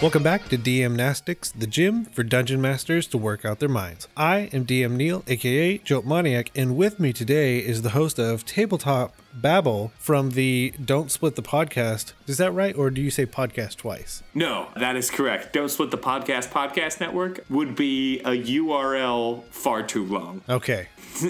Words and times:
Welcome 0.00 0.22
back 0.22 0.48
to 0.50 0.56
DM 0.56 0.94
Nastics, 0.94 1.50
the 1.50 1.66
gym 1.66 2.04
for 2.04 2.22
dungeon 2.22 2.60
masters 2.60 3.08
to 3.08 3.18
work 3.18 3.44
out 3.44 3.58
their 3.58 3.68
minds. 3.68 4.06
I 4.16 4.48
am 4.52 4.64
DM 4.64 4.92
Neal, 4.92 5.24
aka 5.26 5.78
Joe 5.78 6.02
Moniac, 6.02 6.52
and 6.54 6.76
with 6.76 7.00
me 7.00 7.12
today 7.12 7.58
is 7.58 7.82
the 7.82 7.90
host 7.90 8.20
of 8.20 8.46
Tabletop 8.46 9.12
Babble 9.32 9.92
from 9.98 10.30
the 10.30 10.72
Don't 10.82 11.10
Split 11.10 11.36
the 11.36 11.42
Podcast. 11.42 12.12
Is 12.26 12.38
that 12.38 12.52
right, 12.52 12.76
or 12.76 12.90
do 12.90 13.00
you 13.00 13.10
say 13.10 13.26
podcast 13.26 13.76
twice? 13.76 14.22
No, 14.34 14.68
that 14.76 14.96
is 14.96 15.10
correct. 15.10 15.52
Don't 15.52 15.68
Split 15.68 15.90
the 15.90 15.98
Podcast 15.98 16.48
Podcast 16.48 17.00
Network 17.00 17.44
would 17.48 17.74
be 17.76 18.20
a 18.20 18.30
URL 18.30 19.44
far 19.50 19.82
too 19.82 20.04
long. 20.04 20.42
Okay. 20.48 20.88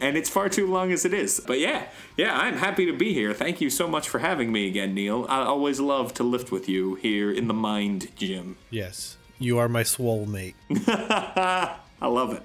and 0.00 0.16
it's 0.16 0.30
far 0.30 0.48
too 0.48 0.66
long 0.66 0.92
as 0.92 1.04
it 1.04 1.14
is. 1.14 1.40
But 1.46 1.58
yeah, 1.60 1.86
yeah, 2.16 2.36
I'm 2.38 2.56
happy 2.56 2.86
to 2.86 2.92
be 2.92 3.12
here. 3.12 3.32
Thank 3.32 3.60
you 3.60 3.70
so 3.70 3.86
much 3.86 4.08
for 4.08 4.18
having 4.18 4.52
me 4.52 4.68
again, 4.68 4.94
Neal. 4.94 5.26
I 5.28 5.42
always 5.42 5.80
love 5.80 6.14
to 6.14 6.22
lift 6.22 6.50
with 6.50 6.68
you 6.68 6.96
here 6.96 7.30
in 7.30 7.48
the 7.48 7.54
Mind 7.54 8.08
Gym. 8.16 8.56
Yes, 8.70 9.16
you 9.38 9.58
are 9.58 9.68
my 9.68 9.82
swole 9.82 10.26
mate. 10.26 10.56
I 12.00 12.08
love 12.08 12.32
it. 12.32 12.42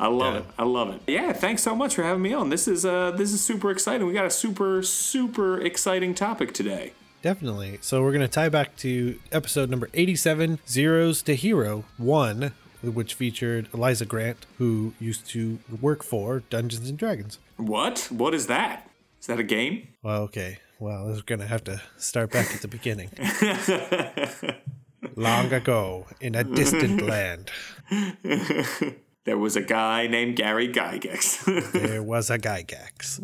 I 0.00 0.06
love 0.08 0.34
Yeah. 0.34 0.40
it. 0.40 0.46
I 0.58 0.64
love 0.64 0.90
it. 0.94 1.00
Yeah, 1.06 1.32
thanks 1.32 1.62
so 1.62 1.74
much 1.74 1.94
for 1.94 2.02
having 2.04 2.22
me 2.22 2.32
on. 2.32 2.50
This 2.50 2.68
is 2.68 2.84
uh 2.84 3.10
this 3.12 3.32
is 3.32 3.44
super 3.44 3.70
exciting. 3.70 4.06
We 4.06 4.12
got 4.12 4.26
a 4.26 4.30
super 4.30 4.82
super 4.82 5.60
exciting 5.60 6.14
topic 6.14 6.52
today. 6.54 6.92
Definitely. 7.20 7.78
So 7.80 8.00
we're 8.02 8.12
going 8.12 8.20
to 8.22 8.28
tie 8.28 8.48
back 8.48 8.76
to 8.76 9.18
episode 9.32 9.68
number 9.70 9.90
87, 9.92 10.60
Zeros 10.68 11.20
to 11.22 11.34
Hero 11.34 11.84
1, 11.96 12.52
which 12.80 13.14
featured 13.14 13.68
Elyssa 13.72 14.06
Grant, 14.06 14.46
who 14.58 14.94
used 15.00 15.26
to 15.30 15.58
work 15.80 16.04
for 16.04 16.44
Dungeons 16.48 16.88
and 16.88 16.96
Dragons. 16.96 17.40
What? 17.56 18.06
What 18.12 18.34
is 18.34 18.46
that? 18.46 18.88
Is 19.20 19.26
that 19.26 19.40
a 19.40 19.42
game? 19.42 19.88
Well, 20.00 20.22
okay. 20.22 20.58
Well, 20.78 21.06
we're 21.06 21.20
going 21.22 21.40
to 21.40 21.46
have 21.48 21.64
to 21.64 21.82
start 21.96 22.30
back 22.30 22.54
at 22.54 22.62
the 22.62 22.68
beginning. 22.68 23.10
Long 25.16 25.52
ago, 25.52 26.06
in 26.20 26.34
a 26.34 26.44
distant 26.44 27.02
land, 27.06 27.50
There 29.28 29.36
was 29.36 29.56
a 29.56 29.62
guy 29.62 30.06
named 30.06 30.36
Gary 30.36 30.68
Gygax. 30.68 31.72
there 31.72 32.02
was 32.02 32.30
a 32.30 32.38
Gygax. 32.38 33.20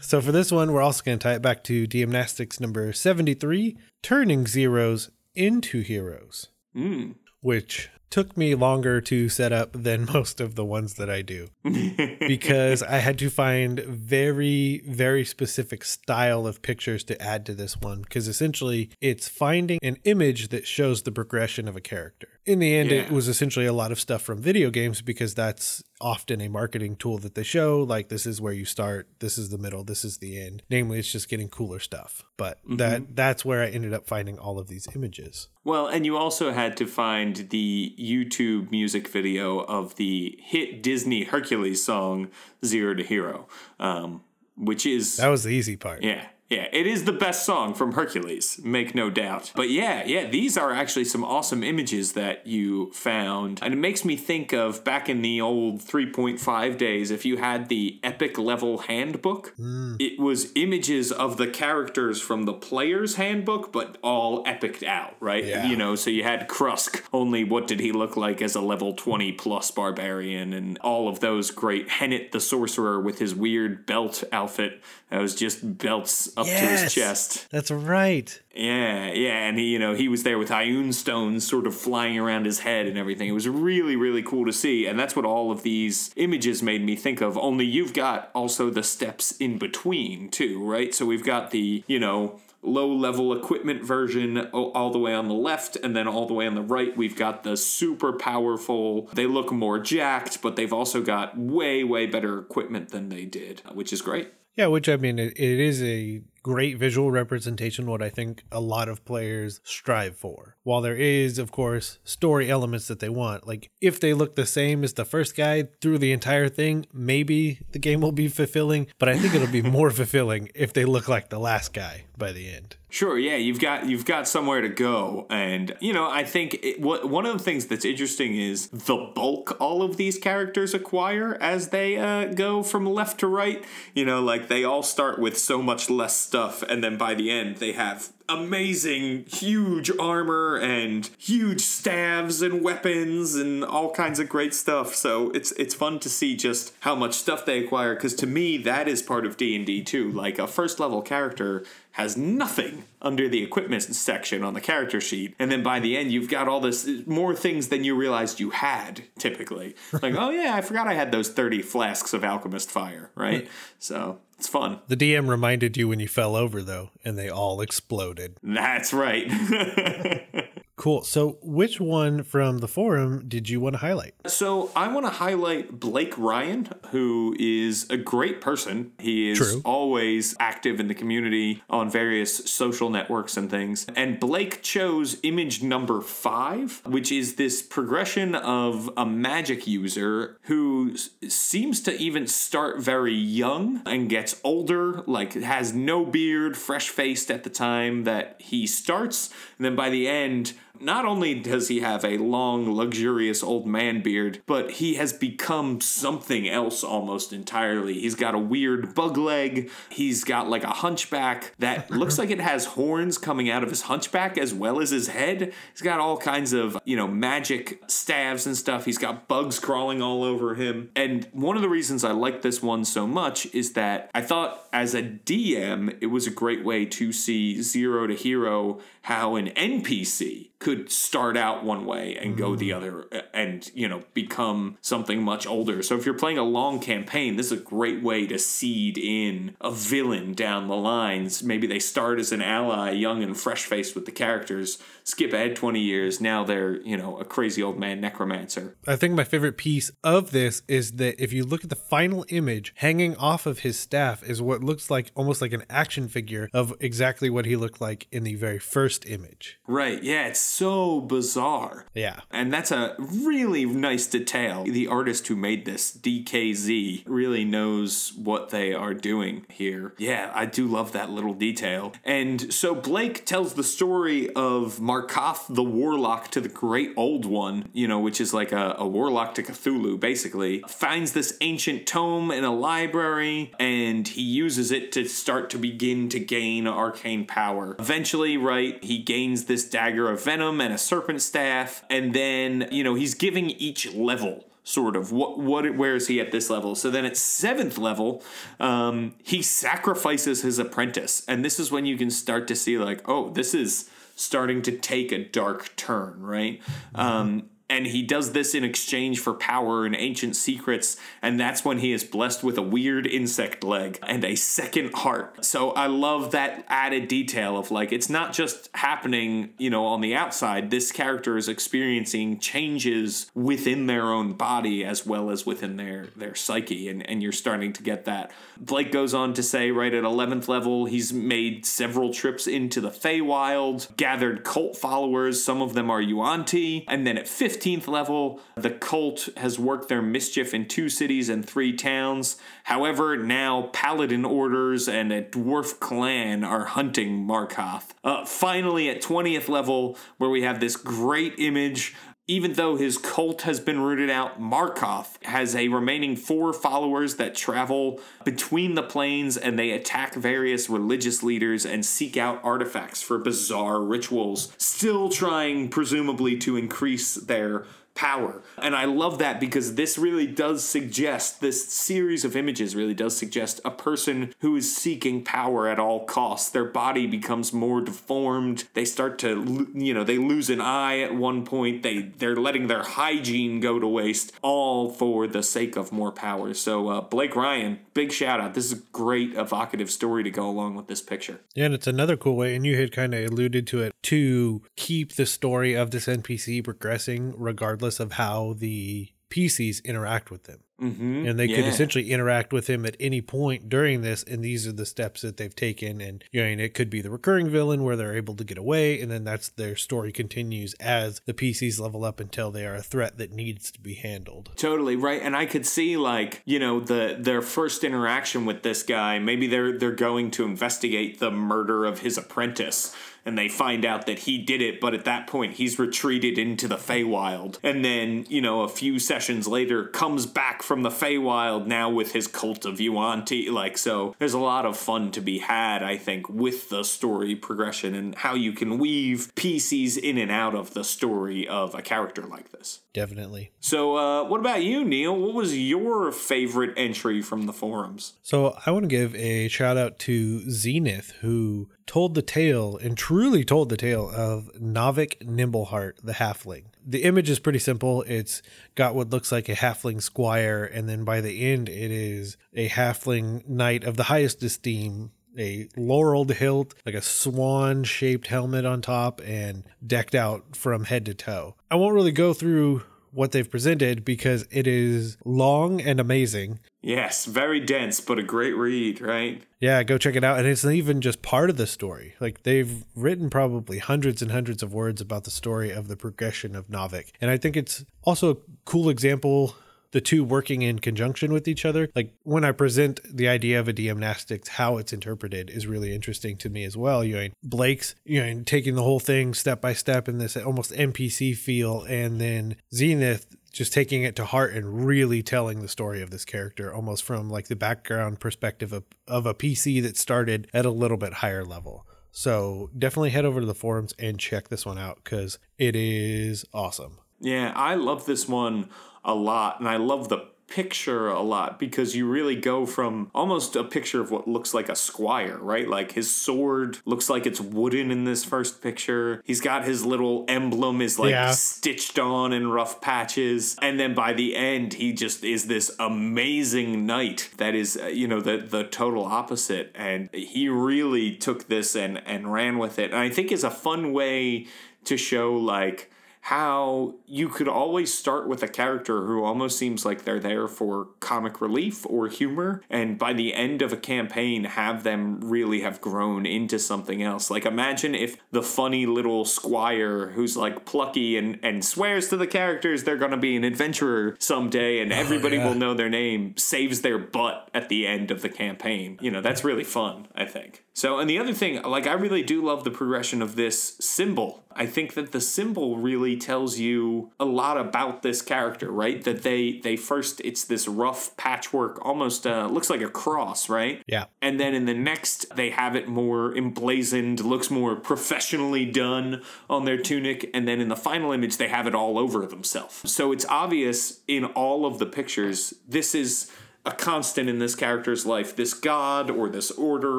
so 0.00 0.20
for 0.20 0.32
this 0.32 0.50
one, 0.50 0.72
we're 0.72 0.82
also 0.82 1.04
going 1.04 1.16
to 1.16 1.22
tie 1.22 1.34
it 1.34 1.42
back 1.42 1.62
to 1.64 1.86
DM 1.86 2.08
Nastics 2.08 2.58
number 2.58 2.92
73, 2.92 3.76
Turning 4.02 4.48
Zeros 4.48 5.10
into 5.36 5.82
Heroes, 5.82 6.48
hmm. 6.72 7.12
which 7.40 7.88
took 8.10 8.36
me 8.36 8.54
longer 8.54 9.00
to 9.00 9.28
set 9.28 9.52
up 9.52 9.70
than 9.72 10.06
most 10.12 10.40
of 10.40 10.54
the 10.54 10.64
ones 10.64 10.94
that 10.94 11.10
I 11.10 11.22
do 11.22 11.48
because 11.64 12.82
I 12.82 12.98
had 12.98 13.18
to 13.18 13.30
find 13.30 13.80
very, 13.80 14.82
very 14.86 15.24
specific 15.24 15.84
style 15.84 16.46
of 16.46 16.62
pictures 16.62 17.04
to 17.04 17.20
add 17.20 17.44
to 17.46 17.54
this 17.54 17.76
one. 17.76 18.02
Because 18.02 18.28
essentially, 18.28 18.90
it's 19.00 19.28
finding 19.28 19.78
an 19.82 19.98
image 20.04 20.48
that 20.48 20.66
shows 20.66 21.02
the 21.02 21.12
progression 21.12 21.68
of 21.68 21.76
a 21.76 21.80
character. 21.80 22.28
In 22.46 22.58
the 22.58 22.76
end, 22.76 22.92
it 22.92 23.10
was 23.10 23.26
essentially 23.26 23.64
a 23.64 23.72
lot 23.72 23.90
of 23.90 23.98
stuff 23.98 24.20
from 24.20 24.38
video 24.38 24.68
games 24.68 25.00
because 25.00 25.34
that's 25.34 25.82
often 25.98 26.42
a 26.42 26.48
marketing 26.48 26.94
tool 26.94 27.16
that 27.18 27.34
they 27.34 27.42
show. 27.42 27.82
Like, 27.82 28.10
this 28.10 28.26
is 28.26 28.38
where 28.38 28.52
you 28.52 28.66
start, 28.66 29.08
this 29.20 29.38
is 29.38 29.48
the 29.48 29.56
middle, 29.56 29.82
this 29.82 30.04
is 30.04 30.18
the 30.18 30.38
end. 30.38 30.62
Namely, 30.68 30.98
it's 30.98 31.10
just 31.10 31.30
getting 31.30 31.48
cooler 31.48 31.78
stuff. 31.78 32.22
But 32.36 32.58
mm-hmm. 32.58 32.76
that 32.76 33.16
that's 33.16 33.44
where 33.46 33.62
I 33.62 33.68
ended 33.68 33.94
up 33.94 34.06
finding 34.06 34.38
all 34.38 34.58
of 34.58 34.68
these 34.68 34.86
images. 34.94 35.48
well, 35.64 35.86
and 35.86 36.04
you 36.04 36.18
also 36.18 36.52
had 36.52 36.76
to 36.76 36.86
find 36.86 37.48
the 37.48 37.93
YouTube 37.98 38.70
music 38.70 39.08
video 39.08 39.60
of 39.60 39.96
the 39.96 40.38
hit 40.42 40.82
Disney 40.82 41.24
Hercules 41.24 41.84
song 41.84 42.28
Zero 42.64 42.94
to 42.94 43.02
Hero, 43.02 43.48
um, 43.78 44.22
which 44.56 44.86
is 44.86 45.16
That 45.16 45.28
was 45.28 45.44
the 45.44 45.50
easy 45.50 45.76
part. 45.76 46.02
Yeah, 46.02 46.26
yeah, 46.50 46.68
it 46.72 46.86
is 46.86 47.04
the 47.04 47.12
best 47.12 47.46
song 47.46 47.72
from 47.72 47.92
Hercules, 47.92 48.60
make 48.62 48.94
no 48.94 49.08
doubt. 49.08 49.50
But 49.56 49.70
yeah, 49.70 50.04
yeah, 50.04 50.28
these 50.28 50.58
are 50.58 50.72
actually 50.72 51.06
some 51.06 51.24
awesome 51.24 51.64
images 51.64 52.12
that 52.12 52.46
you 52.46 52.92
found. 52.92 53.60
And 53.62 53.72
it 53.72 53.78
makes 53.78 54.04
me 54.04 54.14
think 54.14 54.52
of 54.52 54.84
back 54.84 55.08
in 55.08 55.22
the 55.22 55.40
old 55.40 55.80
3.5 55.80 56.76
days, 56.76 57.10
if 57.10 57.24
you 57.24 57.38
had 57.38 57.70
the 57.70 57.98
epic 58.02 58.36
level 58.36 58.78
handbook, 58.78 59.54
hmm. 59.56 59.96
it 59.98 60.20
was 60.20 60.52
images 60.54 61.10
of 61.10 61.38
the 61.38 61.46
characters 61.46 62.20
from 62.20 62.42
the 62.44 62.52
player's 62.52 63.14
handbook, 63.14 63.72
but 63.72 63.96
all 64.02 64.44
epiced 64.44 64.82
out, 64.82 65.16
right? 65.20 65.44
Yeah. 65.44 65.66
You 65.66 65.76
know, 65.76 65.94
so 65.94 66.10
you 66.10 66.24
had 66.24 66.46
Krusk, 66.46 67.04
only 67.12 67.42
what 67.42 67.66
did 67.66 67.80
he 67.80 67.90
look 67.90 68.18
like 68.18 68.42
as 68.42 68.54
a 68.54 68.60
level 68.60 68.92
20 68.92 69.32
plus 69.32 69.70
barbarian, 69.70 70.52
and 70.52 70.78
all 70.80 71.08
of 71.08 71.20
those 71.20 71.50
great 71.50 71.88
Hennet 71.88 72.32
the 72.32 72.40
sorcerer 72.40 73.00
with 73.00 73.18
his 73.18 73.34
weird 73.34 73.86
belt 73.86 74.24
outfit 74.30 74.82
that 75.08 75.20
was 75.20 75.34
just 75.34 75.78
belts 75.78 76.33
up 76.36 76.46
to 76.46 76.52
his 76.52 76.92
chest. 76.92 77.46
That's 77.50 77.70
right. 77.70 78.40
Yeah, 78.54 79.10
yeah, 79.12 79.48
and 79.48 79.58
he, 79.58 79.66
you 79.66 79.78
know, 79.78 79.94
he 79.94 80.08
was 80.08 80.22
there 80.22 80.38
with 80.38 80.50
Ioun 80.50 80.94
stones 80.94 81.46
sort 81.46 81.66
of 81.66 81.74
flying 81.74 82.18
around 82.18 82.46
his 82.46 82.60
head 82.60 82.86
and 82.86 82.96
everything. 82.96 83.28
It 83.28 83.32
was 83.32 83.48
really, 83.48 83.96
really 83.96 84.22
cool 84.22 84.46
to 84.46 84.52
see, 84.52 84.86
and 84.86 84.98
that's 84.98 85.16
what 85.16 85.24
all 85.24 85.50
of 85.50 85.62
these 85.62 86.12
images 86.16 86.62
made 86.62 86.84
me 86.84 86.94
think 86.96 87.20
of. 87.20 87.36
Only 87.36 87.64
you've 87.64 87.92
got 87.92 88.30
also 88.34 88.70
the 88.70 88.82
steps 88.82 89.32
in 89.38 89.58
between 89.58 90.28
too, 90.30 90.64
right? 90.64 90.94
So 90.94 91.04
we've 91.04 91.24
got 91.24 91.50
the, 91.50 91.82
you 91.86 91.98
know, 91.98 92.40
low 92.62 92.90
level 92.90 93.36
equipment 93.36 93.84
version 93.84 94.38
all 94.38 94.90
the 94.90 94.98
way 94.98 95.14
on 95.14 95.28
the 95.28 95.34
left, 95.34 95.76
and 95.76 95.94
then 95.94 96.08
all 96.08 96.26
the 96.26 96.34
way 96.34 96.46
on 96.46 96.54
the 96.54 96.62
right, 96.62 96.96
we've 96.96 97.16
got 97.16 97.42
the 97.42 97.56
super 97.56 98.12
powerful. 98.12 99.08
They 99.12 99.26
look 99.26 99.52
more 99.52 99.78
jacked, 99.78 100.40
but 100.42 100.56
they've 100.56 100.72
also 100.72 101.02
got 101.02 101.36
way, 101.36 101.84
way 101.84 102.06
better 102.06 102.38
equipment 102.38 102.90
than 102.90 103.08
they 103.08 103.24
did, 103.24 103.62
which 103.72 103.92
is 103.92 104.00
great. 104.00 104.32
Yeah, 104.56 104.66
which 104.66 104.88
I 104.88 104.96
mean, 104.96 105.18
it, 105.18 105.38
it 105.38 105.60
is 105.60 105.82
a 105.82 106.22
great 106.44 106.76
visual 106.76 107.10
representation, 107.10 107.86
what 107.86 108.02
I 108.02 108.10
think 108.10 108.44
a 108.52 108.60
lot 108.60 108.88
of 108.88 109.04
players 109.04 109.60
strive 109.64 110.14
for. 110.14 110.56
While 110.62 110.82
there 110.82 110.94
is, 110.94 111.38
of 111.38 111.50
course, 111.50 111.98
story 112.04 112.50
elements 112.50 112.86
that 112.86 113.00
they 113.00 113.08
want, 113.08 113.48
like 113.48 113.70
if 113.80 113.98
they 113.98 114.12
look 114.12 114.36
the 114.36 114.46
same 114.46 114.84
as 114.84 114.92
the 114.92 115.06
first 115.06 115.34
guy 115.36 115.64
through 115.80 115.98
the 115.98 116.12
entire 116.12 116.50
thing, 116.50 116.86
maybe 116.92 117.60
the 117.72 117.78
game 117.78 118.02
will 118.02 118.12
be 118.12 118.28
fulfilling, 118.28 118.86
but 118.98 119.08
I 119.08 119.18
think 119.18 119.34
it'll 119.34 119.48
be 119.48 119.62
more 119.78 119.90
fulfilling 119.90 120.50
if 120.54 120.72
they 120.72 120.84
look 120.84 121.08
like 121.08 121.30
the 121.30 121.40
last 121.40 121.72
guy 121.72 122.04
by 122.16 122.30
the 122.30 122.54
end. 122.54 122.76
Sure, 122.94 123.18
yeah, 123.18 123.34
you've 123.34 123.58
got 123.58 123.86
you've 123.86 124.04
got 124.04 124.28
somewhere 124.28 124.60
to 124.60 124.68
go, 124.68 125.26
and 125.28 125.74
you 125.80 125.92
know 125.92 126.08
I 126.08 126.22
think 126.22 126.54
it, 126.62 126.80
what 126.80 127.10
one 127.10 127.26
of 127.26 127.36
the 127.36 127.42
things 127.42 127.66
that's 127.66 127.84
interesting 127.84 128.36
is 128.36 128.68
the 128.68 129.10
bulk 129.16 129.56
all 129.60 129.82
of 129.82 129.96
these 129.96 130.16
characters 130.16 130.74
acquire 130.74 131.36
as 131.40 131.70
they 131.70 131.98
uh, 131.98 132.26
go 132.26 132.62
from 132.62 132.86
left 132.86 133.18
to 133.18 133.26
right. 133.26 133.64
You 133.94 134.04
know, 134.04 134.22
like 134.22 134.46
they 134.46 134.62
all 134.62 134.84
start 134.84 135.18
with 135.18 135.36
so 135.36 135.60
much 135.60 135.90
less 135.90 136.16
stuff, 136.34 136.64
and 136.64 136.82
then 136.82 136.96
by 136.96 137.14
the 137.14 137.30
end 137.30 137.58
they 137.58 137.70
have 137.70 138.08
amazing, 138.28 139.24
huge 139.26 139.88
armor 140.00 140.56
and 140.56 141.08
huge 141.16 141.60
staves 141.60 142.42
and 142.42 142.60
weapons 142.60 143.36
and 143.36 143.64
all 143.64 143.92
kinds 143.92 144.18
of 144.18 144.28
great 144.28 144.52
stuff. 144.52 144.96
So 144.96 145.30
it's 145.30 145.52
it's 145.52 145.74
fun 145.74 146.00
to 146.00 146.08
see 146.08 146.34
just 146.34 146.74
how 146.80 146.96
much 146.96 147.14
stuff 147.14 147.46
they 147.46 147.62
acquire. 147.62 147.94
Because 147.94 148.16
to 148.16 148.26
me, 148.26 148.56
that 148.58 148.88
is 148.88 149.00
part 149.00 149.24
of 149.26 149.36
D 149.36 149.54
and 149.54 149.64
D 149.64 149.80
too. 149.84 150.10
Like 150.10 150.40
a 150.40 150.48
first 150.48 150.80
level 150.80 151.02
character 151.02 151.64
has 151.92 152.16
nothing 152.16 152.82
under 153.00 153.28
the 153.28 153.40
equipment 153.40 153.84
section 153.84 154.42
on 154.42 154.54
the 154.54 154.60
character 154.60 155.00
sheet, 155.00 155.36
and 155.38 155.52
then 155.52 155.62
by 155.62 155.78
the 155.78 155.96
end, 155.96 156.10
you've 156.10 156.28
got 156.28 156.48
all 156.48 156.58
this 156.58 156.88
more 157.06 157.36
things 157.36 157.68
than 157.68 157.84
you 157.84 157.94
realized 157.94 158.40
you 158.40 158.50
had. 158.50 159.04
Typically, 159.20 159.76
like 160.02 160.14
oh 160.18 160.30
yeah, 160.30 160.54
I 160.56 160.62
forgot 160.62 160.88
I 160.88 160.94
had 160.94 161.12
those 161.12 161.28
thirty 161.28 161.62
flasks 161.62 162.12
of 162.12 162.24
alchemist 162.24 162.72
fire. 162.72 163.10
Right, 163.14 163.48
so 163.78 164.18
it's 164.44 164.52
fun. 164.52 164.80
The 164.88 164.96
DM 164.96 165.26
reminded 165.26 165.78
you 165.78 165.88
when 165.88 166.00
you 166.00 166.08
fell 166.08 166.36
over, 166.36 166.62
though, 166.62 166.90
and 167.02 167.16
they 167.16 167.30
all 167.30 167.62
exploded. 167.62 168.36
That's 168.42 168.92
right. 168.92 169.26
Cool. 170.76 171.02
So, 171.04 171.38
which 171.40 171.80
one 171.80 172.24
from 172.24 172.58
the 172.58 172.66
forum 172.66 173.24
did 173.28 173.48
you 173.48 173.60
want 173.60 173.74
to 173.74 173.78
highlight? 173.78 174.14
So 174.26 174.72
I 174.74 174.88
want 174.88 175.06
to 175.06 175.10
highlight 175.10 175.78
Blake 175.78 176.18
Ryan, 176.18 176.68
who 176.90 177.36
is 177.38 177.88
a 177.90 177.96
great 177.96 178.40
person. 178.40 178.92
He 178.98 179.30
is 179.30 179.38
True. 179.38 179.62
always 179.64 180.34
active 180.40 180.80
in 180.80 180.88
the 180.88 180.94
community 180.94 181.62
on 181.70 181.88
various 181.88 182.50
social 182.50 182.90
networks 182.90 183.36
and 183.36 183.48
things. 183.48 183.86
And 183.94 184.18
Blake 184.18 184.62
chose 184.62 185.18
image 185.22 185.62
number 185.62 186.00
five, 186.00 186.82
which 186.84 187.12
is 187.12 187.36
this 187.36 187.62
progression 187.62 188.34
of 188.34 188.90
a 188.96 189.06
magic 189.06 189.68
user 189.68 190.38
who 190.42 190.96
seems 191.28 191.80
to 191.82 191.96
even 191.98 192.26
start 192.26 192.80
very 192.80 193.14
young 193.14 193.80
and 193.86 194.08
gets 194.08 194.40
older, 194.42 195.02
like 195.06 195.34
has 195.34 195.72
no 195.72 196.04
beard, 196.04 196.56
fresh 196.56 196.88
faced 196.88 197.30
at 197.30 197.44
the 197.44 197.50
time 197.50 198.02
that 198.04 198.40
he 198.40 198.66
starts. 198.66 199.30
And 199.56 199.64
then 199.64 199.76
by 199.76 199.88
the 199.88 200.08
end, 200.08 200.54
Not 200.80 201.04
only 201.04 201.34
does 201.34 201.68
he 201.68 201.80
have 201.80 202.04
a 202.04 202.18
long, 202.18 202.74
luxurious 202.74 203.42
old 203.42 203.66
man 203.66 204.02
beard, 204.02 204.42
but 204.46 204.72
he 204.72 204.94
has 204.94 205.12
become 205.12 205.80
something 205.80 206.48
else 206.48 206.82
almost 206.82 207.32
entirely. 207.32 207.94
He's 207.94 208.14
got 208.14 208.34
a 208.34 208.38
weird 208.38 208.94
bug 208.94 209.16
leg. 209.16 209.70
He's 209.88 210.24
got 210.24 210.48
like 210.48 210.64
a 210.64 210.68
hunchback 210.70 211.54
that 211.58 211.90
looks 211.92 212.18
like 212.18 212.30
it 212.30 212.40
has 212.40 212.66
horns 212.66 213.18
coming 213.18 213.48
out 213.48 213.62
of 213.62 213.70
his 213.70 213.82
hunchback 213.82 214.36
as 214.36 214.52
well 214.52 214.80
as 214.80 214.90
his 214.90 215.08
head. 215.08 215.52
He's 215.72 215.82
got 215.82 216.00
all 216.00 216.16
kinds 216.16 216.52
of, 216.52 216.76
you 216.84 216.96
know, 216.96 217.06
magic 217.06 217.82
staves 217.86 218.46
and 218.46 218.56
stuff. 218.56 218.84
He's 218.84 218.98
got 218.98 219.28
bugs 219.28 219.58
crawling 219.58 220.02
all 220.02 220.24
over 220.24 220.54
him. 220.54 220.90
And 220.96 221.28
one 221.32 221.56
of 221.56 221.62
the 221.62 221.68
reasons 221.68 222.04
I 222.04 222.12
like 222.12 222.42
this 222.42 222.62
one 222.62 222.84
so 222.84 223.06
much 223.06 223.46
is 223.54 223.74
that 223.74 224.10
I 224.14 224.22
thought 224.22 224.68
as 224.72 224.94
a 224.94 225.02
DM, 225.02 225.96
it 226.00 226.06
was 226.06 226.26
a 226.26 226.30
great 226.30 226.64
way 226.64 226.84
to 226.86 227.12
see 227.12 227.62
Zero 227.62 228.06
to 228.06 228.14
Hero 228.14 228.80
how 229.02 229.36
an 229.36 229.50
NPC 229.50 230.48
could 230.58 230.73
start 230.90 231.36
out 231.36 231.64
one 231.64 231.84
way 231.86 232.16
and 232.16 232.36
go 232.36 232.56
the 232.56 232.70
mm. 232.70 232.76
other 232.76 233.24
and 233.32 233.70
you 233.74 233.88
know 233.88 234.02
become 234.14 234.76
something 234.80 235.22
much 235.22 235.46
older. 235.46 235.82
So 235.82 235.96
if 235.96 236.04
you're 236.04 236.14
playing 236.14 236.38
a 236.38 236.44
long 236.44 236.80
campaign 236.80 237.36
this 237.36 237.46
is 237.46 237.52
a 237.52 237.62
great 237.62 238.02
way 238.02 238.26
to 238.26 238.38
seed 238.38 238.98
in 238.98 239.56
a 239.60 239.70
villain 239.70 240.32
down 240.32 240.68
the 240.68 240.76
lines. 240.76 241.42
Maybe 241.42 241.66
they 241.66 241.78
start 241.78 242.18
as 242.18 242.32
an 242.32 242.42
ally 242.42 242.90
young 242.90 243.22
and 243.22 243.36
fresh 243.36 243.64
faced 243.64 243.94
with 243.94 244.06
the 244.06 244.12
characters 244.12 244.78
skip 245.04 245.32
ahead 245.34 245.54
20 245.54 245.80
years 245.80 246.20
now 246.20 246.42
they're 246.44 246.80
you 246.80 246.96
know 246.96 247.18
a 247.18 247.24
crazy 247.24 247.62
old 247.62 247.78
man 247.78 248.00
necromancer. 248.00 248.76
I 248.86 248.96
think 248.96 249.14
my 249.14 249.24
favorite 249.24 249.56
piece 249.56 249.90
of 250.02 250.30
this 250.30 250.62
is 250.66 250.92
that 250.92 251.22
if 251.22 251.32
you 251.32 251.44
look 251.44 251.62
at 251.62 251.70
the 251.70 251.76
final 251.76 252.24
image 252.28 252.72
hanging 252.76 253.16
off 253.16 253.46
of 253.46 253.60
his 253.60 253.78
staff 253.78 254.22
is 254.22 254.40
what 254.40 254.64
looks 254.64 254.90
like 254.90 255.12
almost 255.14 255.42
like 255.42 255.52
an 255.52 255.64
action 255.68 256.08
figure 256.08 256.48
of 256.52 256.74
exactly 256.80 257.30
what 257.30 257.44
he 257.44 257.56
looked 257.56 257.80
like 257.80 258.06
in 258.10 258.24
the 258.24 258.34
very 258.34 258.58
first 258.58 259.06
image. 259.08 259.58
Right 259.66 260.02
yeah 260.02 260.26
it's 260.26 260.40
so 260.54 261.00
bizarre. 261.00 261.86
Yeah. 261.94 262.20
And 262.30 262.52
that's 262.52 262.70
a 262.70 262.94
really 262.98 263.64
nice 263.64 264.06
detail. 264.06 264.64
The 264.64 264.86
artist 264.86 265.26
who 265.26 265.36
made 265.36 265.64
this, 265.64 265.96
DKZ, 265.96 267.02
really 267.06 267.44
knows 267.44 268.12
what 268.16 268.50
they 268.50 268.72
are 268.72 268.94
doing 268.94 269.46
here. 269.48 269.94
Yeah, 269.98 270.30
I 270.34 270.46
do 270.46 270.66
love 270.66 270.92
that 270.92 271.10
little 271.10 271.34
detail. 271.34 271.92
And 272.04 272.52
so 272.52 272.74
Blake 272.74 273.24
tells 273.24 273.54
the 273.54 273.64
story 273.64 274.32
of 274.34 274.78
Markoth 274.78 275.52
the 275.52 275.64
Warlock 275.64 276.30
to 276.30 276.40
the 276.40 276.48
Great 276.48 276.92
Old 276.96 277.24
One, 277.24 277.68
you 277.72 277.88
know, 277.88 277.98
which 277.98 278.20
is 278.20 278.32
like 278.32 278.52
a, 278.52 278.76
a 278.78 278.86
warlock 278.86 279.34
to 279.34 279.42
Cthulhu, 279.42 279.98
basically. 279.98 280.62
Finds 280.68 281.12
this 281.12 281.36
ancient 281.40 281.86
tome 281.86 282.30
in 282.30 282.44
a 282.44 282.54
library 282.54 283.52
and 283.58 284.06
he 284.06 284.22
uses 284.22 284.70
it 284.70 284.92
to 284.92 285.04
start 285.06 285.50
to 285.50 285.58
begin 285.58 286.08
to 286.10 286.20
gain 286.20 286.66
arcane 286.66 287.26
power. 287.26 287.74
Eventually, 287.78 288.36
right, 288.36 288.82
he 288.84 288.98
gains 288.98 289.44
this 289.44 289.68
dagger 289.68 290.10
of 290.10 290.22
venom 290.22 290.43
venom 290.44 290.60
and 290.60 290.74
a 290.74 290.78
serpent 290.78 291.22
staff, 291.22 291.84
and 291.90 292.14
then 292.14 292.68
you 292.70 292.84
know 292.84 292.94
he's 292.94 293.14
giving 293.14 293.50
each 293.50 293.92
level 293.94 294.44
sort 294.62 294.96
of. 294.96 295.12
What 295.12 295.38
what 295.38 295.76
where 295.76 295.94
is 295.94 296.08
he 296.08 296.20
at 296.20 296.32
this 296.32 296.50
level? 296.50 296.74
So 296.74 296.90
then 296.90 297.04
at 297.04 297.16
seventh 297.16 297.78
level 297.78 298.22
um, 298.60 299.14
he 299.22 299.42
sacrifices 299.42 300.42
his 300.42 300.58
apprentice. 300.58 301.24
And 301.26 301.44
this 301.44 301.58
is 301.58 301.70
when 301.70 301.86
you 301.86 301.96
can 301.96 302.10
start 302.10 302.48
to 302.48 302.56
see 302.56 302.78
like 302.78 303.06
oh 303.08 303.30
this 303.30 303.54
is 303.54 303.90
starting 304.16 304.62
to 304.62 304.72
take 304.72 305.12
a 305.12 305.24
dark 305.24 305.74
turn 305.76 306.20
right? 306.20 306.60
Um, 306.94 307.50
and 307.68 307.86
he 307.86 308.02
does 308.02 308.32
this 308.32 308.54
in 308.54 308.62
exchange 308.62 309.20
for 309.20 309.32
power 309.32 309.86
and 309.86 309.96
ancient 309.96 310.36
secrets. 310.36 310.96
And 311.22 311.40
that's 311.40 311.64
when 311.64 311.78
he 311.78 311.92
is 311.92 312.04
blessed 312.04 312.44
with 312.44 312.58
a 312.58 312.62
weird 312.62 313.06
insect 313.06 313.64
leg 313.64 313.98
and 314.06 314.24
a 314.24 314.34
second 314.34 314.94
heart. 314.94 315.44
So 315.44 315.70
i 315.70 315.86
love 315.86 316.32
that 316.32 316.64
added 316.68 317.08
detail 317.08 317.56
of 317.56 317.70
like 317.70 317.92
it's 317.92 318.10
not 318.10 318.32
just 318.32 318.68
happening 318.74 319.50
you 319.58 319.70
know 319.70 319.86
on 319.86 320.02
the 320.02 320.14
outside. 320.14 320.70
This 320.70 320.92
character 320.92 321.36
is 321.36 321.48
experiencing 321.48 322.38
changes 322.38 323.30
within 323.34 323.86
their 323.86 324.12
own 324.12 324.32
body 324.32 324.84
as 324.84 325.06
well 325.06 325.30
as 325.30 325.46
within 325.46 325.76
their 325.76 326.08
their 326.16 326.34
psyche. 326.34 326.88
And 326.88 327.08
and 327.08 327.22
you're 327.22 327.32
starting 327.32 327.72
to 327.72 327.82
get 327.82 328.04
that. 328.04 328.30
Blake 328.58 328.92
goes 328.92 329.14
on 329.14 329.32
to 329.34 329.42
say 329.42 329.70
right 329.70 329.94
at 329.94 330.04
11th 330.04 330.48
level 330.48 330.84
he's 330.84 331.12
made 331.12 331.64
several 331.64 332.12
trips 332.12 332.46
into 332.46 332.80
the 332.80 332.90
Feywild 332.90 333.96
gathered 333.96 334.44
cult 334.44 334.76
followers. 334.76 335.42
Some 335.42 335.62
of 335.62 335.72
them 335.72 335.90
are 335.90 336.00
yuan-ti 336.00 336.84
and 336.88 337.06
then 337.06 337.16
at 337.16 337.26
15 337.26 337.53
15th 337.54 337.86
level, 337.86 338.40
the 338.56 338.70
cult 338.70 339.28
has 339.36 339.58
worked 339.58 339.88
their 339.88 340.02
mischief 340.02 340.54
in 340.54 340.66
two 340.66 340.88
cities 340.88 341.28
and 341.28 341.44
three 341.44 341.72
towns. 341.72 342.36
However, 342.64 343.16
now 343.16 343.70
paladin 343.72 344.24
orders 344.24 344.88
and 344.88 345.12
a 345.12 345.22
dwarf 345.22 345.78
clan 345.80 346.44
are 346.44 346.64
hunting 346.64 347.26
Markoth. 347.26 347.90
Uh, 348.02 348.24
finally, 348.24 348.88
at 348.88 349.02
20th 349.02 349.48
level, 349.48 349.96
where 350.18 350.30
we 350.30 350.42
have 350.42 350.60
this 350.60 350.76
great 350.76 351.34
image 351.38 351.94
even 352.26 352.54
though 352.54 352.76
his 352.76 352.96
cult 352.96 353.42
has 353.42 353.60
been 353.60 353.80
rooted 353.80 354.08
out, 354.08 354.40
Markoth 354.40 355.22
has 355.24 355.54
a 355.54 355.68
remaining 355.68 356.16
four 356.16 356.54
followers 356.54 357.16
that 357.16 357.34
travel 357.34 358.00
between 358.24 358.74
the 358.74 358.82
planes 358.82 359.36
and 359.36 359.58
they 359.58 359.70
attack 359.70 360.14
various 360.14 360.70
religious 360.70 361.22
leaders 361.22 361.66
and 361.66 361.84
seek 361.84 362.16
out 362.16 362.40
artifacts 362.42 363.02
for 363.02 363.18
bizarre 363.18 363.82
rituals, 363.82 364.54
still 364.56 365.10
trying, 365.10 365.68
presumably, 365.68 366.38
to 366.38 366.56
increase 366.56 367.14
their 367.14 367.66
power. 367.94 368.42
And 368.58 368.74
I 368.74 368.84
love 368.84 369.18
that 369.18 369.40
because 369.40 369.74
this 369.74 369.96
really 369.96 370.26
does 370.26 370.64
suggest, 370.64 371.40
this 371.40 371.72
series 371.72 372.24
of 372.24 372.36
images 372.36 372.74
really 372.74 372.94
does 372.94 373.16
suggest 373.16 373.60
a 373.64 373.70
person 373.70 374.34
who 374.40 374.56
is 374.56 374.76
seeking 374.76 375.22
power 375.24 375.68
at 375.68 375.78
all 375.78 376.04
costs. 376.04 376.50
Their 376.50 376.64
body 376.64 377.06
becomes 377.06 377.52
more 377.52 377.80
deformed. 377.80 378.64
They 378.74 378.84
start 378.84 379.18
to, 379.20 379.68
you 379.74 379.94
know, 379.94 380.04
they 380.04 380.18
lose 380.18 380.50
an 380.50 380.60
eye 380.60 381.00
at 381.00 381.14
one 381.14 381.44
point. 381.44 381.82
They, 381.82 382.02
they're 382.02 382.36
letting 382.36 382.66
their 382.66 382.82
hygiene 382.82 383.60
go 383.60 383.78
to 383.78 383.86
waste, 383.86 384.32
all 384.42 384.90
for 384.90 385.26
the 385.26 385.42
sake 385.42 385.76
of 385.76 385.92
more 385.92 386.12
power. 386.12 386.54
So, 386.54 386.88
uh, 386.88 387.00
Blake 387.00 387.36
Ryan, 387.36 387.80
big 387.94 388.12
shout 388.12 388.40
out. 388.40 388.54
This 388.54 388.66
is 388.66 388.72
a 388.72 388.82
great 388.92 389.34
evocative 389.34 389.90
story 389.90 390.24
to 390.24 390.30
go 390.30 390.48
along 390.48 390.74
with 390.74 390.88
this 390.88 391.00
picture. 391.00 391.40
Yeah, 391.54 391.66
and 391.66 391.74
it's 391.74 391.86
another 391.86 392.16
cool 392.16 392.36
way, 392.36 392.56
and 392.56 392.66
you 392.66 392.76
had 392.80 392.92
kind 392.92 393.14
of 393.14 393.30
alluded 393.30 393.66
to 393.68 393.82
it, 393.82 393.94
to 394.02 394.62
keep 394.76 395.14
the 395.14 395.26
story 395.26 395.74
of 395.74 395.90
this 395.90 396.06
NPC 396.06 396.62
progressing 396.64 397.34
regardless 397.36 397.83
regardless 397.84 398.00
of 398.00 398.12
how 398.12 398.54
the 398.58 399.08
PCs 399.30 399.84
interact 399.84 400.30
with 400.30 400.44
them. 400.44 400.60
Mm-hmm. 400.80 401.26
And 401.26 401.38
they 401.38 401.46
yeah. 401.46 401.56
could 401.56 401.66
essentially 401.66 402.10
interact 402.10 402.52
with 402.52 402.68
him 402.68 402.84
at 402.84 402.96
any 402.98 403.20
point 403.20 403.68
during 403.68 404.02
this. 404.02 404.22
And 404.24 404.44
these 404.44 404.66
are 404.66 404.72
the 404.72 404.86
steps 404.86 405.22
that 405.22 405.36
they've 405.36 405.54
taken. 405.54 406.00
And, 406.00 406.22
you 406.32 406.42
know, 406.42 406.48
and 406.48 406.60
it 406.60 406.74
could 406.74 406.90
be 406.90 407.00
the 407.00 407.10
recurring 407.10 407.48
villain 407.48 407.84
where 407.84 407.96
they're 407.96 408.16
able 408.16 408.34
to 408.36 408.44
get 408.44 408.58
away. 408.58 409.00
And 409.00 409.10
then 409.10 409.24
that's 409.24 409.48
their 409.50 409.76
story 409.76 410.12
continues 410.12 410.74
as 410.74 411.20
the 411.26 411.34
PCs 411.34 411.80
level 411.80 412.04
up 412.04 412.20
until 412.20 412.50
they 412.50 412.66
are 412.66 412.74
a 412.74 412.82
threat 412.82 413.18
that 413.18 413.32
needs 413.32 413.70
to 413.72 413.80
be 413.80 413.94
handled. 413.94 414.50
Totally. 414.56 414.96
Right. 414.96 415.22
And 415.22 415.36
I 415.36 415.46
could 415.46 415.66
see 415.66 415.96
like, 415.96 416.42
you 416.44 416.58
know, 416.58 416.80
the 416.80 417.16
their 417.18 417.42
first 417.42 417.84
interaction 417.84 418.44
with 418.44 418.62
this 418.62 418.82
guy, 418.82 419.18
maybe 419.18 419.46
they're 419.46 419.78
they're 419.78 419.92
going 419.92 420.32
to 420.32 420.44
investigate 420.44 421.18
the 421.18 421.30
murder 421.30 421.84
of 421.84 422.00
his 422.00 422.18
apprentice 422.18 422.94
and 423.24 423.38
they 423.38 423.48
find 423.48 423.84
out 423.84 424.06
that 424.06 424.20
he 424.20 424.38
did 424.38 424.60
it, 424.60 424.80
but 424.80 424.94
at 424.94 425.04
that 425.04 425.26
point 425.26 425.54
he's 425.54 425.78
retreated 425.78 426.38
into 426.38 426.68
the 426.68 426.76
Feywild. 426.76 427.58
And 427.62 427.84
then, 427.84 428.26
you 428.28 428.40
know, 428.40 428.62
a 428.62 428.68
few 428.68 428.98
sessions 428.98 429.46
later 429.46 429.84
comes 429.84 430.26
back 430.26 430.62
from 430.62 430.82
the 430.82 430.90
Feywild 430.90 431.66
now 431.66 431.88
with 431.88 432.12
his 432.12 432.26
cult 432.26 432.64
of 432.64 432.80
Yuan-ti. 432.80 433.50
Like, 433.50 433.78
so 433.78 434.14
there's 434.18 434.34
a 434.34 434.38
lot 434.38 434.66
of 434.66 434.76
fun 434.76 435.10
to 435.12 435.20
be 435.20 435.38
had, 435.38 435.82
I 435.82 435.96
think, 435.96 436.28
with 436.28 436.68
the 436.68 436.84
story 436.84 437.34
progression 437.34 437.94
and 437.94 438.14
how 438.14 438.34
you 438.34 438.52
can 438.52 438.78
weave 438.78 439.32
PCs 439.34 439.96
in 439.96 440.18
and 440.18 440.30
out 440.30 440.54
of 440.54 440.74
the 440.74 440.84
story 440.84 441.46
of 441.48 441.74
a 441.74 441.82
character 441.82 442.22
like 442.22 442.52
this. 442.52 442.80
Definitely. 442.92 443.52
So, 443.60 443.96
uh, 443.96 444.24
what 444.24 444.40
about 444.40 444.62
you, 444.62 444.84
Neal? 444.84 445.16
What 445.16 445.34
was 445.34 445.56
your 445.58 446.12
favorite 446.12 446.74
entry 446.76 447.22
from 447.22 447.46
the 447.46 447.52
forums? 447.52 448.14
So, 448.22 448.56
I 448.64 448.70
want 448.70 448.84
to 448.84 448.88
give 448.88 449.14
a 449.16 449.48
shout 449.48 449.76
out 449.76 449.98
to 450.00 450.48
Zenith, 450.50 451.12
who 451.20 451.70
told 451.86 452.14
the 452.14 452.22
tale 452.22 452.76
and 452.78 452.96
truly 452.96 453.44
told 453.44 453.68
the 453.68 453.76
tale 453.76 454.10
of 454.10 454.50
Navik 454.60 455.18
Nimbleheart, 455.20 455.94
the 456.02 456.14
halfling. 456.14 456.64
The 456.84 457.04
image 457.04 457.30
is 457.30 457.38
pretty 457.38 457.58
simple. 457.58 458.02
It's 458.02 458.42
got 458.74 458.94
what 458.94 459.10
looks 459.10 459.32
like 459.32 459.48
a 459.48 459.54
halfling 459.54 460.02
squire, 460.02 460.64
and 460.64 460.88
then 460.88 461.04
by 461.04 461.20
the 461.20 461.44
end, 461.44 461.68
it 461.68 461.90
is 461.90 462.36
a 462.52 462.68
halfling 462.68 463.48
knight 463.48 463.84
of 463.84 463.96
the 463.96 464.04
highest 464.04 464.42
esteem 464.42 465.12
a 465.38 465.68
laureled 465.76 466.32
hilt, 466.32 466.74
like 466.86 466.94
a 466.94 467.02
swan 467.02 467.84
shaped 467.84 468.28
helmet 468.28 468.64
on 468.64 468.80
top, 468.80 469.20
and 469.24 469.64
decked 469.84 470.14
out 470.14 470.56
from 470.56 470.84
head 470.84 471.04
to 471.06 471.14
toe. 471.14 471.56
I 471.70 471.76
won't 471.76 471.94
really 471.94 472.12
go 472.12 472.32
through 472.32 472.82
what 473.14 473.32
they've 473.32 473.50
presented 473.50 474.04
because 474.04 474.46
it 474.50 474.66
is 474.66 475.16
long 475.24 475.80
and 475.80 476.00
amazing. 476.00 476.58
Yes, 476.82 477.24
very 477.24 477.60
dense, 477.60 478.00
but 478.00 478.18
a 478.18 478.22
great 478.22 478.54
read, 478.54 479.00
right? 479.00 479.42
Yeah, 479.60 479.82
go 479.84 479.96
check 479.96 480.16
it 480.16 480.24
out. 480.24 480.38
And 480.38 480.46
it's 480.46 480.64
not 480.64 480.74
even 480.74 481.00
just 481.00 481.22
part 481.22 481.48
of 481.48 481.56
the 481.56 481.66
story. 481.66 482.14
Like 482.20 482.42
they've 482.42 482.84
written 482.94 483.30
probably 483.30 483.78
hundreds 483.78 484.20
and 484.20 484.30
hundreds 484.30 484.62
of 484.62 484.74
words 484.74 485.00
about 485.00 485.24
the 485.24 485.30
story 485.30 485.70
of 485.70 485.88
the 485.88 485.96
progression 485.96 486.54
of 486.54 486.68
Novik. 486.68 487.12
And 487.20 487.30
I 487.30 487.38
think 487.38 487.56
it's 487.56 487.84
also 488.02 488.30
a 488.32 488.36
cool 488.64 488.90
example 488.90 489.56
the 489.94 490.00
two 490.00 490.24
working 490.24 490.62
in 490.62 490.80
conjunction 490.80 491.32
with 491.32 491.46
each 491.46 491.64
other. 491.64 491.88
Like 491.94 492.12
when 492.24 492.44
I 492.44 492.50
present 492.50 492.98
the 493.08 493.28
idea 493.28 493.60
of 493.60 493.68
a 493.68 493.72
DM 493.72 493.98
Nastics, 493.98 494.48
how 494.48 494.76
it's 494.78 494.92
interpreted 494.92 495.48
is 495.48 495.68
really 495.68 495.94
interesting 495.94 496.36
to 496.38 496.50
me 496.50 496.64
as 496.64 496.76
well. 496.76 497.04
You 497.04 497.14
know, 497.14 497.28
Blake's, 497.44 497.94
you 498.04 498.20
know, 498.20 498.42
taking 498.42 498.74
the 498.74 498.82
whole 498.82 498.98
thing 498.98 499.34
step 499.34 499.60
by 499.60 499.72
step 499.72 500.08
in 500.08 500.18
this 500.18 500.36
almost 500.36 500.72
NPC 500.72 501.36
feel, 501.36 501.82
and 501.82 502.20
then 502.20 502.56
Zenith 502.74 503.36
just 503.52 503.72
taking 503.72 504.02
it 504.02 504.16
to 504.16 504.24
heart 504.24 504.52
and 504.52 504.84
really 504.84 505.22
telling 505.22 505.62
the 505.62 505.68
story 505.68 506.02
of 506.02 506.10
this 506.10 506.24
character 506.24 506.74
almost 506.74 507.04
from 507.04 507.30
like 507.30 507.46
the 507.46 507.54
background 507.54 508.18
perspective 508.18 508.72
of, 508.72 508.82
of 509.06 509.26
a 509.26 509.34
PC 509.34 509.80
that 509.80 509.96
started 509.96 510.48
at 510.52 510.66
a 510.66 510.70
little 510.70 510.96
bit 510.96 511.12
higher 511.12 511.44
level. 511.44 511.86
So 512.10 512.68
definitely 512.76 513.10
head 513.10 513.24
over 513.24 513.38
to 513.38 513.46
the 513.46 513.54
forums 513.54 513.94
and 513.96 514.18
check 514.18 514.48
this 514.48 514.66
one 514.66 514.76
out 514.76 514.98
because 515.04 515.38
it 515.56 515.76
is 515.76 516.44
awesome. 516.52 516.98
Yeah, 517.20 517.52
I 517.54 517.76
love 517.76 518.06
this 518.06 518.28
one 518.28 518.70
a 519.04 519.14
lot, 519.14 519.60
and 519.60 519.68
I 519.68 519.76
love 519.76 520.08
the 520.08 520.26
picture 520.46 521.08
a 521.08 521.22
lot 521.22 521.58
because 521.58 521.96
you 521.96 522.06
really 522.06 522.36
go 522.36 522.66
from 522.66 523.10
almost 523.14 523.56
a 523.56 523.64
picture 523.64 524.00
of 524.00 524.10
what 524.10 524.28
looks 524.28 524.52
like 524.52 524.68
a 524.68 524.76
squire, 524.76 525.38
right? 525.38 525.68
Like 525.68 525.92
his 525.92 526.14
sword 526.14 526.78
looks 526.84 527.08
like 527.08 527.26
it's 527.26 527.40
wooden 527.40 527.90
in 527.90 528.04
this 528.04 528.24
first 528.24 528.62
picture. 528.62 529.22
He's 529.24 529.40
got 529.40 529.64
his 529.64 529.84
little 529.84 530.24
emblem 530.28 530.80
is 530.80 530.98
like 530.98 531.10
yeah. 531.10 531.30
stitched 531.32 531.98
on 531.98 532.32
in 532.32 532.48
rough 532.48 532.80
patches. 532.80 533.56
And 533.60 533.80
then 533.80 533.94
by 533.94 534.12
the 534.12 534.36
end, 534.36 534.74
he 534.74 534.92
just 534.92 535.24
is 535.24 535.46
this 535.46 535.74
amazing 535.78 536.86
knight 536.86 537.30
that 537.38 537.54
is, 537.54 537.76
uh, 537.76 537.86
you 537.86 538.06
know, 538.06 538.20
the 538.20 538.36
the 538.36 538.64
total 538.64 539.04
opposite. 539.04 539.72
And 539.74 540.08
he 540.12 540.48
really 540.48 541.16
took 541.16 541.48
this 541.48 541.74
and 541.74 541.98
and 542.06 542.32
ran 542.32 542.58
with 542.58 542.78
it. 542.78 542.90
And 542.90 543.00
I 543.00 543.08
think 543.08 543.32
is 543.32 543.44
a 543.44 543.50
fun 543.50 543.92
way 543.92 544.46
to 544.84 544.96
show 544.96 545.34
like 545.34 545.90
how 546.24 546.94
you 547.06 547.28
could 547.28 547.48
always 547.48 547.92
start 547.92 548.26
with 548.26 548.42
a 548.42 548.48
character 548.48 549.04
who 549.04 549.22
almost 549.22 549.58
seems 549.58 549.84
like 549.84 550.04
they're 550.04 550.18
there 550.18 550.48
for 550.48 550.86
comic 550.98 551.38
relief 551.38 551.84
or 551.84 552.08
humor, 552.08 552.62
and 552.70 552.98
by 552.98 553.12
the 553.12 553.34
end 553.34 553.60
of 553.60 553.74
a 553.74 553.76
campaign, 553.76 554.44
have 554.44 554.84
them 554.84 555.20
really 555.20 555.60
have 555.60 555.82
grown 555.82 556.24
into 556.24 556.58
something 556.58 557.02
else. 557.02 557.30
Like, 557.30 557.44
imagine 557.44 557.94
if 557.94 558.16
the 558.30 558.42
funny 558.42 558.86
little 558.86 559.26
squire 559.26 560.12
who's 560.12 560.34
like 560.34 560.64
plucky 560.64 561.18
and, 561.18 561.38
and 561.42 561.62
swears 561.62 562.08
to 562.08 562.16
the 562.16 562.26
characters 562.26 562.84
they're 562.84 562.96
going 562.96 563.10
to 563.10 563.18
be 563.18 563.36
an 563.36 563.44
adventurer 563.44 564.16
someday, 564.18 564.80
and 564.80 564.94
oh, 564.94 564.96
everybody 564.96 565.36
yeah. 565.36 565.46
will 565.46 565.54
know 565.54 565.74
their 565.74 565.90
name, 565.90 566.34
saves 566.38 566.80
their 566.80 566.96
butt 566.96 567.50
at 567.52 567.68
the 567.68 567.86
end 567.86 568.10
of 568.10 568.22
the 568.22 568.30
campaign. 568.30 568.96
You 569.02 569.10
know, 569.10 569.20
that's 569.20 569.44
really 569.44 569.62
fun, 569.62 570.08
I 570.14 570.24
think. 570.24 570.64
So, 570.72 570.98
and 570.98 571.08
the 571.08 571.18
other 571.18 571.34
thing, 571.34 571.60
like, 571.62 571.86
I 571.86 571.92
really 571.92 572.22
do 572.22 572.42
love 572.42 572.64
the 572.64 572.70
progression 572.70 573.20
of 573.20 573.36
this 573.36 573.76
symbol 573.78 574.44
I 574.56 574.66
think 574.66 574.94
that 574.94 575.12
the 575.12 575.20
symbol 575.20 575.76
really 575.76 576.13
tells 576.16 576.58
you 576.58 577.10
a 577.18 577.24
lot 577.24 577.56
about 577.58 578.02
this 578.02 578.22
character, 578.22 578.70
right? 578.70 579.02
That 579.04 579.22
they 579.22 579.60
they 579.62 579.76
first 579.76 580.20
it's 580.22 580.44
this 580.44 580.68
rough 580.68 581.16
patchwork, 581.16 581.84
almost 581.84 582.26
uh, 582.26 582.46
looks 582.46 582.70
like 582.70 582.80
a 582.80 582.88
cross, 582.88 583.48
right? 583.48 583.82
Yeah. 583.86 584.06
And 584.22 584.38
then 584.38 584.54
in 584.54 584.64
the 584.64 584.74
next, 584.74 585.34
they 585.36 585.50
have 585.50 585.76
it 585.76 585.88
more 585.88 586.36
emblazoned, 586.36 587.24
looks 587.24 587.50
more 587.50 587.76
professionally 587.76 588.64
done 588.64 589.22
on 589.48 589.64
their 589.64 589.78
tunic, 589.78 590.30
and 590.34 590.46
then 590.46 590.60
in 590.60 590.68
the 590.68 590.76
final 590.76 591.12
image, 591.12 591.36
they 591.36 591.48
have 591.48 591.66
it 591.66 591.74
all 591.74 591.98
over 591.98 592.26
themselves. 592.26 592.90
So 592.90 593.12
it's 593.12 593.26
obvious 593.26 594.00
in 594.08 594.24
all 594.24 594.66
of 594.66 594.78
the 594.78 594.86
pictures. 594.86 595.54
This 595.68 595.94
is 595.94 596.30
a 596.66 596.72
constant 596.72 597.28
in 597.28 597.38
this 597.38 597.54
character's 597.54 598.06
life. 598.06 598.34
This 598.34 598.54
god 598.54 599.10
or 599.10 599.28
this 599.28 599.50
order 599.50 599.98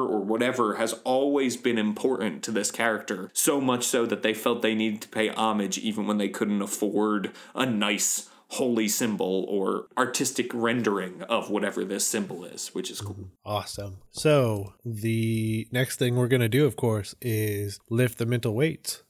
or 0.00 0.20
whatever 0.20 0.76
has 0.76 0.94
always 1.04 1.56
been 1.56 1.78
important 1.78 2.42
to 2.44 2.50
this 2.50 2.70
character, 2.70 3.30
so 3.32 3.60
much 3.60 3.84
so 3.84 4.06
that 4.06 4.22
they 4.22 4.34
felt 4.34 4.62
they 4.62 4.74
needed 4.74 5.02
to 5.02 5.08
pay 5.08 5.28
homage 5.28 5.78
even 5.78 6.06
when 6.06 6.18
they 6.18 6.28
couldn't 6.28 6.62
afford 6.62 7.32
a 7.54 7.66
nice 7.66 8.28
holy 8.48 8.88
symbol 8.88 9.44
or 9.48 9.86
artistic 9.98 10.50
rendering 10.54 11.22
of 11.22 11.50
whatever 11.50 11.84
this 11.84 12.06
symbol 12.06 12.44
is, 12.44 12.68
which 12.68 12.90
is 12.90 13.00
cool. 13.00 13.30
Awesome. 13.44 13.98
So, 14.10 14.74
the 14.84 15.66
next 15.72 15.98
thing 15.98 16.16
we're 16.16 16.28
going 16.28 16.40
to 16.40 16.48
do, 16.48 16.64
of 16.64 16.76
course, 16.76 17.14
is 17.20 17.80
lift 17.90 18.18
the 18.18 18.26
mental 18.26 18.54
weights 18.54 19.02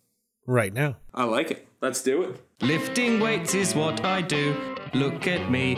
right 0.47 0.73
now. 0.73 0.97
I 1.15 1.25
like 1.25 1.51
it. 1.51 1.69
Let's 1.83 2.03
do 2.03 2.23
it. 2.23 2.41
Lifting 2.63 3.21
weights 3.21 3.55
is 3.55 3.75
what 3.75 4.05
I 4.05 4.23
do. 4.23 4.57
Look 4.95 5.27
at 5.27 5.51
me. 5.51 5.77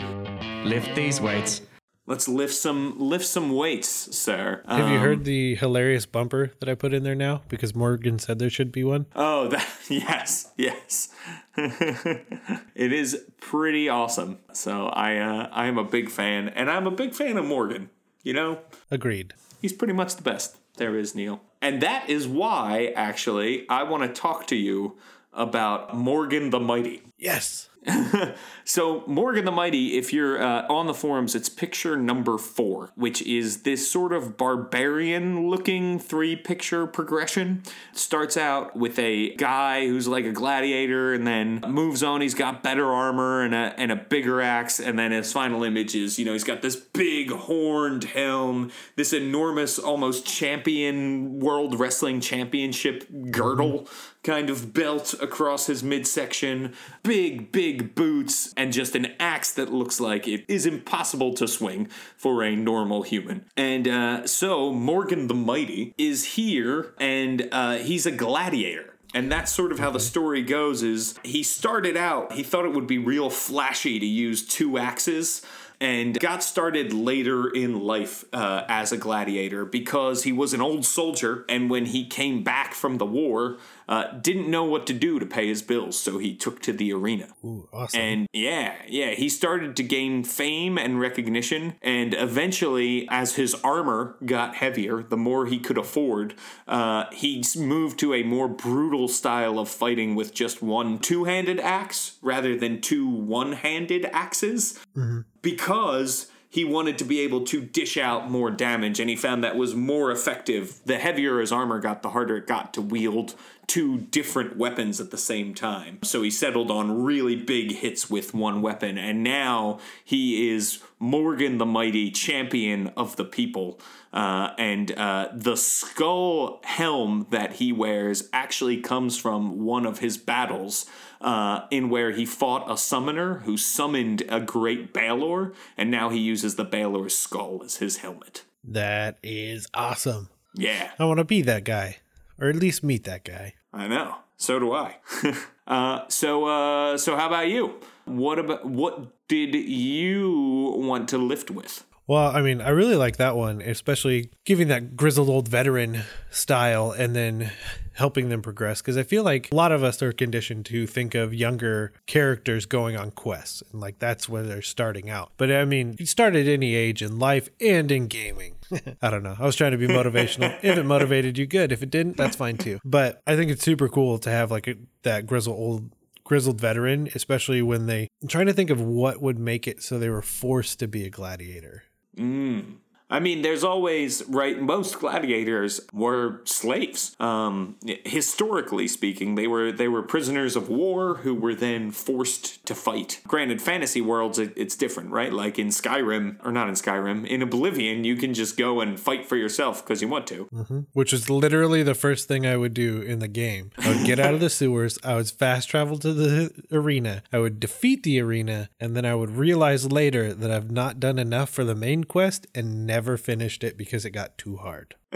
Lift 0.63 0.95
these 0.95 1.19
weights. 1.19 1.61
Let's 2.09 2.27
lift 2.27 2.55
some 2.55 2.97
lift 2.97 3.23
some 3.23 3.51
weights, 3.51 4.17
sir. 4.17 4.63
Have 4.67 4.85
um, 4.85 4.93
you 4.93 4.97
heard 4.97 5.25
the 5.25 5.53
hilarious 5.53 6.07
bumper 6.07 6.51
that 6.59 6.67
I 6.67 6.73
put 6.73 6.91
in 6.91 7.03
there 7.03 7.13
now? 7.13 7.43
Because 7.49 7.75
Morgan 7.75 8.17
said 8.17 8.39
there 8.39 8.49
should 8.49 8.71
be 8.71 8.83
one. 8.83 9.05
Oh, 9.15 9.47
that, 9.49 9.67
yes, 9.89 10.51
yes. 10.57 11.09
it 11.55 12.91
is 12.91 13.25
pretty 13.39 13.89
awesome. 13.89 14.39
So 14.53 14.87
I 14.87 15.17
uh, 15.17 15.49
I 15.51 15.67
am 15.67 15.77
a 15.77 15.83
big 15.83 16.09
fan, 16.09 16.49
and 16.49 16.71
I'm 16.71 16.87
a 16.87 16.91
big 16.91 17.13
fan 17.13 17.37
of 17.37 17.45
Morgan. 17.45 17.91
You 18.23 18.33
know, 18.33 18.59
agreed. 18.89 19.35
He's 19.61 19.73
pretty 19.73 19.93
much 19.93 20.15
the 20.15 20.23
best 20.23 20.57
there 20.77 20.97
is, 20.97 21.13
Neal. 21.13 21.41
And 21.61 21.79
that 21.83 22.09
is 22.09 22.27
why, 22.27 22.91
actually, 22.95 23.69
I 23.69 23.83
want 23.83 24.01
to 24.03 24.19
talk 24.19 24.47
to 24.47 24.55
you 24.55 24.97
about 25.31 25.95
Morgan 25.95 26.49
the 26.49 26.59
Mighty. 26.59 27.03
Yes. 27.19 27.69
so 28.65 29.03
Morgan 29.07 29.45
the 29.45 29.51
Mighty, 29.51 29.97
if 29.97 30.11
you're 30.11 30.41
uh, 30.41 30.65
on 30.69 30.87
the 30.87 30.93
forums, 30.93 31.33
it's 31.33 31.47
picture 31.47 31.95
number 31.95 32.37
four, 32.37 32.91
which 32.95 33.21
is 33.21 33.61
this 33.61 33.89
sort 33.89 34.11
of 34.11 34.37
barbarian-looking 34.37 35.99
three-picture 35.99 36.87
progression. 36.87 37.63
It 37.93 37.97
starts 37.97 38.35
out 38.35 38.75
with 38.75 38.99
a 38.99 39.35
guy 39.35 39.87
who's 39.87 40.07
like 40.07 40.25
a 40.25 40.31
gladiator, 40.31 41.13
and 41.13 41.25
then 41.25 41.61
moves 41.67 42.03
on. 42.03 42.21
He's 42.21 42.33
got 42.33 42.63
better 42.63 42.85
armor 42.85 43.41
and 43.43 43.55
a 43.55 43.73
and 43.77 43.91
a 43.91 43.95
bigger 43.95 44.41
axe, 44.41 44.79
and 44.79 44.99
then 44.99 45.11
his 45.11 45.31
final 45.31 45.63
image 45.63 45.95
is, 45.95 46.19
you 46.19 46.25
know, 46.25 46.33
he's 46.33 46.43
got 46.43 46.61
this 46.61 46.75
big 46.75 47.31
horned 47.31 48.03
helm, 48.03 48.71
this 48.95 49.13
enormous, 49.13 49.79
almost 49.79 50.25
champion 50.25 51.39
world 51.39 51.79
wrestling 51.79 52.19
championship 52.19 53.05
girdle 53.31 53.87
kind 54.23 54.49
of 54.49 54.73
belt 54.73 55.15
across 55.21 55.67
his 55.67 55.81
midsection, 55.81 56.73
big, 57.03 57.51
big 57.51 57.68
boots, 57.77 58.53
and 58.57 58.73
just 58.73 58.95
an 58.95 59.13
axe 59.19 59.51
that 59.51 59.71
looks 59.71 59.99
like 59.99 60.27
it 60.27 60.45
is 60.47 60.65
impossible 60.65 61.33
to 61.35 61.47
swing 61.47 61.87
for 62.17 62.43
a 62.43 62.55
normal 62.55 63.03
human. 63.03 63.45
And 63.55 63.87
uh, 63.87 64.27
so 64.27 64.71
Morgan 64.71 65.27
the 65.27 65.33
Mighty 65.33 65.93
is 65.97 66.25
here, 66.35 66.93
and 66.99 67.47
uh, 67.51 67.77
he's 67.77 68.05
a 68.05 68.11
gladiator. 68.11 68.93
And 69.13 69.31
that's 69.31 69.51
sort 69.51 69.71
of 69.71 69.79
how 69.79 69.89
the 69.89 69.99
story 69.99 70.43
goes 70.43 70.83
is 70.83 71.15
he 71.23 71.41
started 71.41 71.97
out, 71.97 72.33
he 72.33 72.43
thought 72.43 72.65
it 72.65 72.73
would 72.73 72.87
be 72.87 72.99
real 72.99 73.29
flashy 73.29 73.99
to 73.99 74.05
use 74.05 74.45
two 74.45 74.77
axes 74.77 75.41
and 75.81 76.19
got 76.19 76.43
started 76.43 76.91
later 76.91 77.47
in 77.47 77.79
life 77.79 78.25
uh, 78.33 78.63
as 78.67 78.91
a 78.91 78.97
gladiator 78.97 79.65
because 79.65 80.23
he 80.23 80.31
was 80.31 80.53
an 80.53 80.61
old 80.61 80.85
soldier 80.85 81.45
and 81.47 81.69
when 81.69 81.85
he 81.85 82.05
came 82.05 82.43
back 82.43 82.73
from 82.73 82.97
the 82.97 83.05
war 83.05 83.57
uh, 83.89 84.11
didn't 84.21 84.47
know 84.47 84.63
what 84.63 84.85
to 84.85 84.93
do 84.93 85.17
to 85.17 85.25
pay 85.25 85.47
his 85.47 85.63
bills, 85.63 85.99
so 85.99 86.19
he 86.19 86.35
took 86.35 86.61
to 86.61 86.71
the 86.71 86.93
arena. 86.93 87.27
Ooh, 87.43 87.67
awesome. 87.73 87.99
And 87.99 88.27
yeah, 88.31 88.75
yeah, 88.87 89.11
he 89.11 89.27
started 89.29 89.75
to 89.77 89.83
gain 89.83 90.23
fame 90.23 90.77
and 90.77 90.99
recognition, 90.99 91.73
and 91.81 92.13
eventually, 92.13 93.07
as 93.09 93.35
his 93.35 93.55
armor 93.55 94.15
got 94.23 94.55
heavier, 94.55 95.01
the 95.01 95.17
more 95.17 95.47
he 95.47 95.57
could 95.57 95.79
afford, 95.79 96.35
uh, 96.67 97.05
he 97.11 97.43
moved 97.57 97.97
to 97.99 98.13
a 98.13 98.21
more 98.21 98.47
brutal 98.47 99.07
style 99.07 99.57
of 99.57 99.67
fighting 99.67 100.13
with 100.13 100.35
just 100.35 100.61
one 100.61 100.99
two 100.99 101.23
handed 101.23 101.59
axe 101.59 102.17
rather 102.21 102.55
than 102.55 102.81
two 102.81 103.09
one 103.09 103.53
handed 103.53 104.05
axes. 104.13 104.77
Mm-hmm. 104.95 105.21
Because 105.41 106.29
he 106.51 106.65
wanted 106.65 106.97
to 106.97 107.03
be 107.03 107.19
able 107.19 107.41
to 107.45 107.61
dish 107.61 107.95
out 107.95 108.29
more 108.29 108.49
damage, 108.49 108.99
and 108.99 109.07
he 109.07 109.15
found 109.15 109.43
that 109.43 109.55
was 109.55 109.75
more 109.75 110.11
effective. 110.11 110.79
The 110.83 110.97
heavier 110.97 111.39
his 111.39 111.51
armor 111.51 111.79
got, 111.79 112.01
the 112.01 112.09
harder 112.09 112.37
it 112.37 112.47
got 112.47 112.73
to 112.73 112.81
wield 112.81 113.35
two 113.67 113.99
different 113.99 114.57
weapons 114.57 114.99
at 114.99 115.11
the 115.11 115.17
same 115.17 115.53
time. 115.53 115.99
So 116.03 116.23
he 116.23 116.31
settled 116.31 116.71
on 116.71 117.03
really 117.03 117.35
big 117.35 117.73
hits 117.73 118.09
with 118.09 118.33
one 118.33 118.63
weapon, 118.63 118.97
and 118.97 119.23
now 119.23 119.79
he 120.03 120.49
is 120.49 120.81
Morgan 120.97 121.59
the 121.59 121.67
Mighty, 121.67 122.09
champion 122.09 122.87
of 122.97 123.15
the 123.15 123.25
people. 123.25 123.79
Uh, 124.11 124.55
and 124.57 124.91
uh, 124.93 125.29
the 125.31 125.55
skull 125.55 126.61
helm 126.63 127.27
that 127.29 127.53
he 127.53 127.71
wears 127.71 128.27
actually 128.33 128.77
comes 128.81 129.19
from 129.19 129.63
one 129.63 129.85
of 129.85 129.99
his 129.99 130.17
battles 130.17 130.87
uh, 131.21 131.61
in 131.71 131.89
where 131.89 132.11
he 132.11 132.25
fought 132.25 132.69
a 132.69 132.77
summoner 132.77 133.39
who 133.39 133.57
summoned 133.57 134.23
a 134.29 134.39
great 134.39 134.93
Balor, 134.93 135.53
and 135.77 135.91
now 135.91 136.09
he 136.09 136.19
uses 136.19 136.55
the 136.55 136.63
Balor's 136.63 137.17
skull 137.17 137.61
as 137.63 137.77
his 137.77 137.97
helmet. 137.97 138.45
That 138.63 139.17
is 139.23 139.67
awesome. 139.73 140.29
Yeah. 140.53 140.91
I 140.97 141.05
want 141.05 141.19
to 141.19 141.23
be 141.23 141.41
that 141.43 141.63
guy, 141.63 141.97
or 142.39 142.49
at 142.49 142.55
least 142.55 142.83
meet 142.83 143.03
that 143.05 143.23
guy. 143.23 143.53
I 143.73 143.87
know. 143.87 144.15
So 144.37 144.57
do 144.59 144.73
I. 144.73 144.97
uh, 145.67 146.07
so, 146.07 146.45
uh, 146.45 146.97
so 146.97 147.15
how 147.15 147.27
about 147.27 147.47
you? 147.47 147.75
What 148.05 148.39
about 148.39 148.65
what 148.65 149.27
did 149.27 149.53
you 149.53 150.73
want 150.77 151.09
to 151.09 151.17
lift 151.17 151.51
with? 151.51 151.83
Well, 152.09 152.35
I 152.35 152.41
mean, 152.41 152.59
I 152.59 152.69
really 152.69 152.95
like 152.95 153.17
that 153.17 153.35
one, 153.35 153.61
especially 153.61 154.31
giving 154.43 154.69
that 154.69 154.97
grizzled 154.97 155.29
old 155.29 155.47
veteran 155.47 156.01
style 156.31 156.89
and 156.89 157.15
then 157.15 157.51
helping 157.93 158.29
them 158.29 158.41
progress. 158.41 158.81
Because 158.81 158.97
I 158.97 159.03
feel 159.03 159.21
like 159.21 159.51
a 159.51 159.55
lot 159.55 159.71
of 159.71 159.83
us 159.83 160.01
are 160.01 160.11
conditioned 160.11 160.65
to 160.65 160.87
think 160.87 161.13
of 161.13 161.35
younger 161.35 161.93
characters 162.07 162.65
going 162.65 162.97
on 162.97 163.11
quests, 163.11 163.61
and 163.71 163.79
like 163.79 163.99
that's 163.99 164.27
where 164.27 164.41
they're 164.41 164.63
starting 164.63 165.11
out. 165.11 165.33
But 165.37 165.51
I 165.51 165.65
mean, 165.65 165.97
you 165.99 166.07
start 166.07 166.35
at 166.35 166.47
any 166.47 166.73
age 166.73 167.03
in 167.03 167.19
life 167.19 167.47
and 167.61 167.91
in 167.91 168.07
gaming. 168.07 168.55
I 169.03 169.11
don't 169.11 169.21
know. 169.21 169.35
I 169.37 169.45
was 169.45 169.55
trying 169.55 169.73
to 169.73 169.77
be 169.77 169.87
motivational. 169.87 170.57
if 170.63 170.79
it 170.79 170.85
motivated 170.85 171.37
you, 171.37 171.45
good. 171.45 171.71
If 171.71 171.83
it 171.83 171.91
didn't, 171.91 172.17
that's 172.17 172.35
fine 172.35 172.57
too. 172.57 172.79
But 172.83 173.21
I 173.27 173.35
think 173.35 173.51
it's 173.51 173.63
super 173.63 173.87
cool 173.87 174.17
to 174.17 174.31
have 174.31 174.49
like 174.49 174.67
a, 174.67 174.73
that 175.03 175.27
grizzled 175.27 175.59
old 175.59 175.91
grizzled 176.23 176.59
veteran, 176.59 177.09
especially 177.13 177.61
when 177.61 177.85
they. 177.85 178.07
I'm 178.23 178.27
trying 178.27 178.47
to 178.47 178.53
think 178.53 178.71
of 178.71 178.81
what 178.81 179.21
would 179.21 179.37
make 179.37 179.67
it 179.67 179.83
so 179.83 179.99
they 179.99 180.09
were 180.09 180.23
forced 180.23 180.79
to 180.79 180.87
be 180.87 181.05
a 181.05 181.11
gladiator. 181.11 181.83
Mm. 182.19 182.88
I 183.09 183.19
mean, 183.19 183.41
there's 183.41 183.63
always, 183.63 184.23
right, 184.27 184.59
most 184.61 184.99
gladiators 184.99 185.81
were 185.91 186.41
slaves. 186.45 187.15
Um, 187.19 187.75
historically 188.05 188.87
speaking, 188.87 189.35
they 189.35 189.47
were 189.47 189.71
they 189.71 189.87
were 189.87 190.03
prisoners 190.03 190.55
of 190.55 190.69
war 190.69 191.15
who 191.15 191.33
were 191.33 191.55
then 191.55 191.91
forced 191.91 192.63
to 192.67 192.75
fight. 192.75 193.21
Granted, 193.27 193.61
fantasy 193.61 193.99
worlds, 193.99 194.37
it, 194.37 194.53
it's 194.55 194.75
different, 194.75 195.09
right? 195.09 195.33
Like 195.33 195.57
in 195.57 195.69
Skyrim, 195.69 196.37
or 196.45 196.51
not 196.51 196.69
in 196.69 196.75
Skyrim, 196.75 197.25
in 197.25 197.41
Oblivion, 197.41 198.03
you 198.03 198.15
can 198.15 198.33
just 198.33 198.57
go 198.57 198.79
and 198.79 198.99
fight 198.99 199.25
for 199.25 199.35
yourself 199.35 199.83
because 199.83 200.01
you 200.01 200.07
want 200.07 200.27
to. 200.27 200.45
Mm-hmm. 200.53 200.79
Which 200.93 201.11
is 201.11 201.29
literally 201.29 201.81
the 201.81 201.95
first 201.95 202.27
thing 202.27 202.45
I 202.45 202.57
would 202.57 202.75
do 202.75 203.01
in 203.01 203.19
the 203.19 203.27
game. 203.27 203.71
I 203.79 203.89
would 203.89 204.05
get 204.05 204.19
out 204.19 204.35
of 204.35 204.39
the 204.39 204.49
sewers, 204.49 204.99
I 205.03 205.15
would 205.15 205.29
fast 205.29 205.69
travel 205.69 205.97
to 205.99 206.13
the 206.13 206.51
arena, 206.71 207.23
I 207.33 207.39
would 207.39 207.59
defeat 207.59 208.03
the 208.03 208.19
arena, 208.19 208.69
and 208.79 208.95
then 208.95 209.05
I 209.05 209.15
would 209.15 209.31
realize 209.31 209.91
later 209.91 210.33
that 210.33 210.51
I've 210.51 210.69
not 210.69 210.99
done 210.99 211.17
enough 211.17 211.49
for 211.49 211.63
the 211.63 211.75
main 211.75 212.03
quest 212.03 212.45
and 212.53 212.85
never 212.85 212.98
never 212.99 213.15
finished 213.15 213.63
it 213.63 213.77
because 213.77 214.03
it 214.03 214.09
got 214.09 214.37
too 214.37 214.57
hard. 214.57 214.93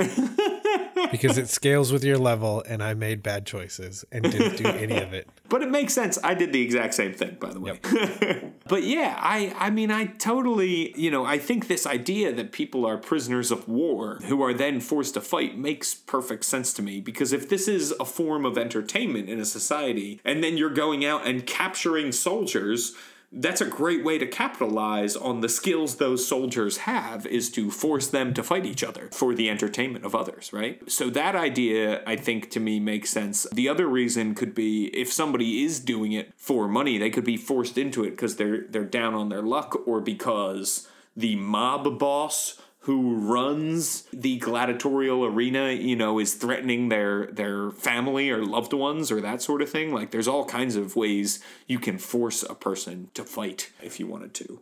because 1.12 1.38
it 1.38 1.50
scales 1.50 1.92
with 1.92 2.02
your 2.02 2.18
level, 2.18 2.64
and 2.66 2.82
I 2.82 2.94
made 2.94 3.22
bad 3.22 3.46
choices 3.46 4.06
and 4.10 4.24
didn't 4.24 4.56
do 4.56 4.70
any 4.70 4.98
of 4.98 5.14
it. 5.14 5.28
But 5.50 5.62
it 5.62 5.70
makes 5.70 5.94
sense. 5.94 6.18
I 6.24 6.34
did 6.34 6.52
the 6.52 6.64
exact 6.64 6.96
same 6.96 7.14
thing, 7.14 7.38
by 7.40 7.54
the 7.54 7.60
way. 7.60 7.80
Yep. 7.84 8.54
but 8.68 8.82
yeah, 8.82 9.16
I 9.20 9.54
I 9.60 9.70
mean, 9.70 9.92
I 9.92 10.06
totally, 10.06 10.98
you 11.00 11.12
know, 11.12 11.26
I 11.26 11.38
think 11.38 11.68
this 11.68 11.86
idea 11.86 12.34
that 12.34 12.52
people 12.52 12.88
are 12.88 12.98
prisoners 12.98 13.52
of 13.52 13.68
war 13.68 14.18
who 14.26 14.42
are 14.42 14.52
then 14.52 14.80
forced 14.80 15.14
to 15.14 15.22
fight 15.22 15.56
makes 15.56 15.94
perfect 15.94 16.46
sense 16.46 16.74
to 16.74 16.82
me 16.82 17.02
because 17.02 17.34
if 17.34 17.50
this 17.50 17.68
is 17.68 17.94
a 18.00 18.06
form 18.06 18.48
of 18.48 18.58
entertainment 18.58 19.30
in 19.30 19.40
a 19.40 19.46
society, 19.46 20.20
and 20.26 20.44
then 20.44 20.58
you're 20.58 20.72
going 20.72 21.06
out 21.06 21.28
and 21.28 21.46
capturing 21.46 22.12
soldiers 22.12 22.96
that's 23.34 23.62
a 23.62 23.66
great 23.66 24.04
way 24.04 24.18
to 24.18 24.28
capitalize 24.28 25.16
on 25.16 25.42
the 25.42 25.50
skills 25.50 25.96
those 25.96 26.26
soldiers 26.26 26.78
have 26.78 27.26
is 27.26 27.50
to 27.52 27.72
force 27.72 28.08
them 28.08 28.34
to 28.34 28.44
fight 28.44 28.66
each 28.66 28.84
other 28.84 29.10
for 29.12 29.34
the 29.34 29.50
entertainment 29.50 30.06
of 30.06 30.16
others 30.16 30.54
right? 30.54 30.90
So 30.92 31.10
that 31.12 31.36
idea 31.36 32.04
i 32.06 32.16
think 32.16 32.50
to 32.52 32.60
me 32.60 32.80
makes 32.80 33.10
sense. 33.10 33.48
The 33.52 33.70
other 33.70 33.88
reason 33.88 34.36
could 34.36 34.54
be 34.54 34.86
if 34.88 35.12
somebody 35.12 35.64
is 35.64 35.80
doing 35.80 36.12
it 36.12 36.32
for 36.38 36.68
money 36.68 36.98
they 36.98 37.10
could 37.10 37.26
be 37.26 37.38
forced 37.38 37.78
into 37.78 38.04
it 38.04 38.12
because 38.12 38.36
they're 38.36 38.66
they're 38.70 38.86
down 38.86 39.14
on 39.14 39.30
their 39.30 39.42
luck 39.42 39.88
or 39.88 40.00
because 40.02 40.88
the 41.16 41.36
mob 41.36 42.00
boss 42.00 42.60
who 42.84 43.16
runs 43.16 44.04
the 44.12 44.38
gladiatorial 44.40 45.24
arena, 45.24 45.72
you 45.72 45.96
know, 45.96 46.20
is 46.20 46.34
threatening 46.34 46.90
their 46.90 47.28
their 47.28 47.72
family 47.72 48.30
or 48.30 48.44
loved 48.44 48.74
ones 48.74 49.10
or 49.10 49.22
that 49.22 49.42
sort 49.42 49.62
of 49.62 49.70
thing. 49.70 49.94
Like 49.94 50.12
there's 50.12 50.28
all 50.28 50.46
kinds 50.46 50.76
of 50.76 50.96
ways 50.96 51.40
you 51.66 51.80
can 51.80 51.98
force 51.98 52.44
a 52.44 52.56
person 52.56 53.10
to 53.14 53.24
fight 53.24 53.72
if 53.82 54.00
you 54.00 54.08
wanted 54.08 54.34
to. 54.36 54.60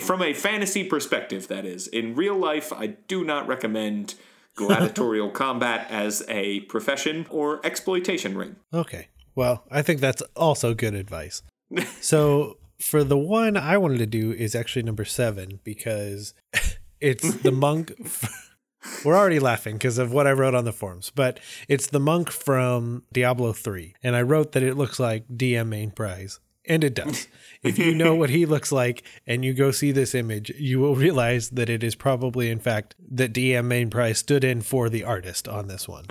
From 0.00 0.22
a 0.22 0.32
fantasy 0.32 0.82
perspective, 0.82 1.48
that 1.48 1.66
is. 1.66 1.86
In 1.88 2.14
real 2.14 2.36
life, 2.38 2.72
I 2.72 2.86
do 2.86 3.22
not 3.22 3.46
recommend 3.46 4.14
gladiatorial 4.54 5.30
combat 5.30 5.86
as 5.90 6.24
a 6.26 6.60
profession 6.60 7.26
or 7.28 7.64
exploitation 7.64 8.36
ring. 8.36 8.56
Okay. 8.72 9.08
Well, 9.34 9.64
I 9.70 9.82
think 9.82 10.00
that's 10.00 10.22
also 10.34 10.72
good 10.72 10.94
advice. 10.94 11.42
so 12.00 12.56
for 12.80 13.04
the 13.04 13.18
one 13.18 13.58
I 13.58 13.76
wanted 13.76 13.98
to 13.98 14.06
do 14.06 14.32
is 14.32 14.54
actually 14.54 14.84
number 14.84 15.04
seven 15.04 15.60
because 15.64 16.32
it's 17.00 17.34
the 17.42 17.52
monk. 17.52 17.92
We're 19.04 19.16
already 19.16 19.40
laughing 19.40 19.74
because 19.74 19.98
of 19.98 20.12
what 20.12 20.26
I 20.26 20.32
wrote 20.32 20.54
on 20.54 20.64
the 20.64 20.72
forums, 20.72 21.10
but 21.14 21.40
it's 21.68 21.88
the 21.88 22.00
monk 22.00 22.30
from 22.30 23.02
Diablo 23.12 23.52
3. 23.52 23.94
And 24.02 24.14
I 24.16 24.22
wrote 24.22 24.52
that 24.52 24.62
it 24.62 24.76
looks 24.76 24.98
like 24.98 25.28
DM 25.28 25.68
main 25.68 25.90
prize. 25.90 26.40
And 26.64 26.84
it 26.84 26.94
does. 26.94 27.26
if 27.62 27.78
you 27.78 27.94
know 27.94 28.14
what 28.14 28.30
he 28.30 28.46
looks 28.46 28.70
like 28.70 29.02
and 29.26 29.44
you 29.44 29.54
go 29.54 29.70
see 29.70 29.90
this 29.90 30.14
image, 30.14 30.50
you 30.50 30.78
will 30.78 30.94
realize 30.94 31.50
that 31.50 31.70
it 31.70 31.82
is 31.82 31.94
probably, 31.94 32.50
in 32.50 32.60
fact, 32.60 32.94
that 33.10 33.32
DM 33.32 33.64
main 33.64 33.90
prize 33.90 34.18
stood 34.18 34.44
in 34.44 34.60
for 34.60 34.88
the 34.88 35.02
artist 35.02 35.48
on 35.48 35.66
this 35.66 35.88
one. 35.88 36.04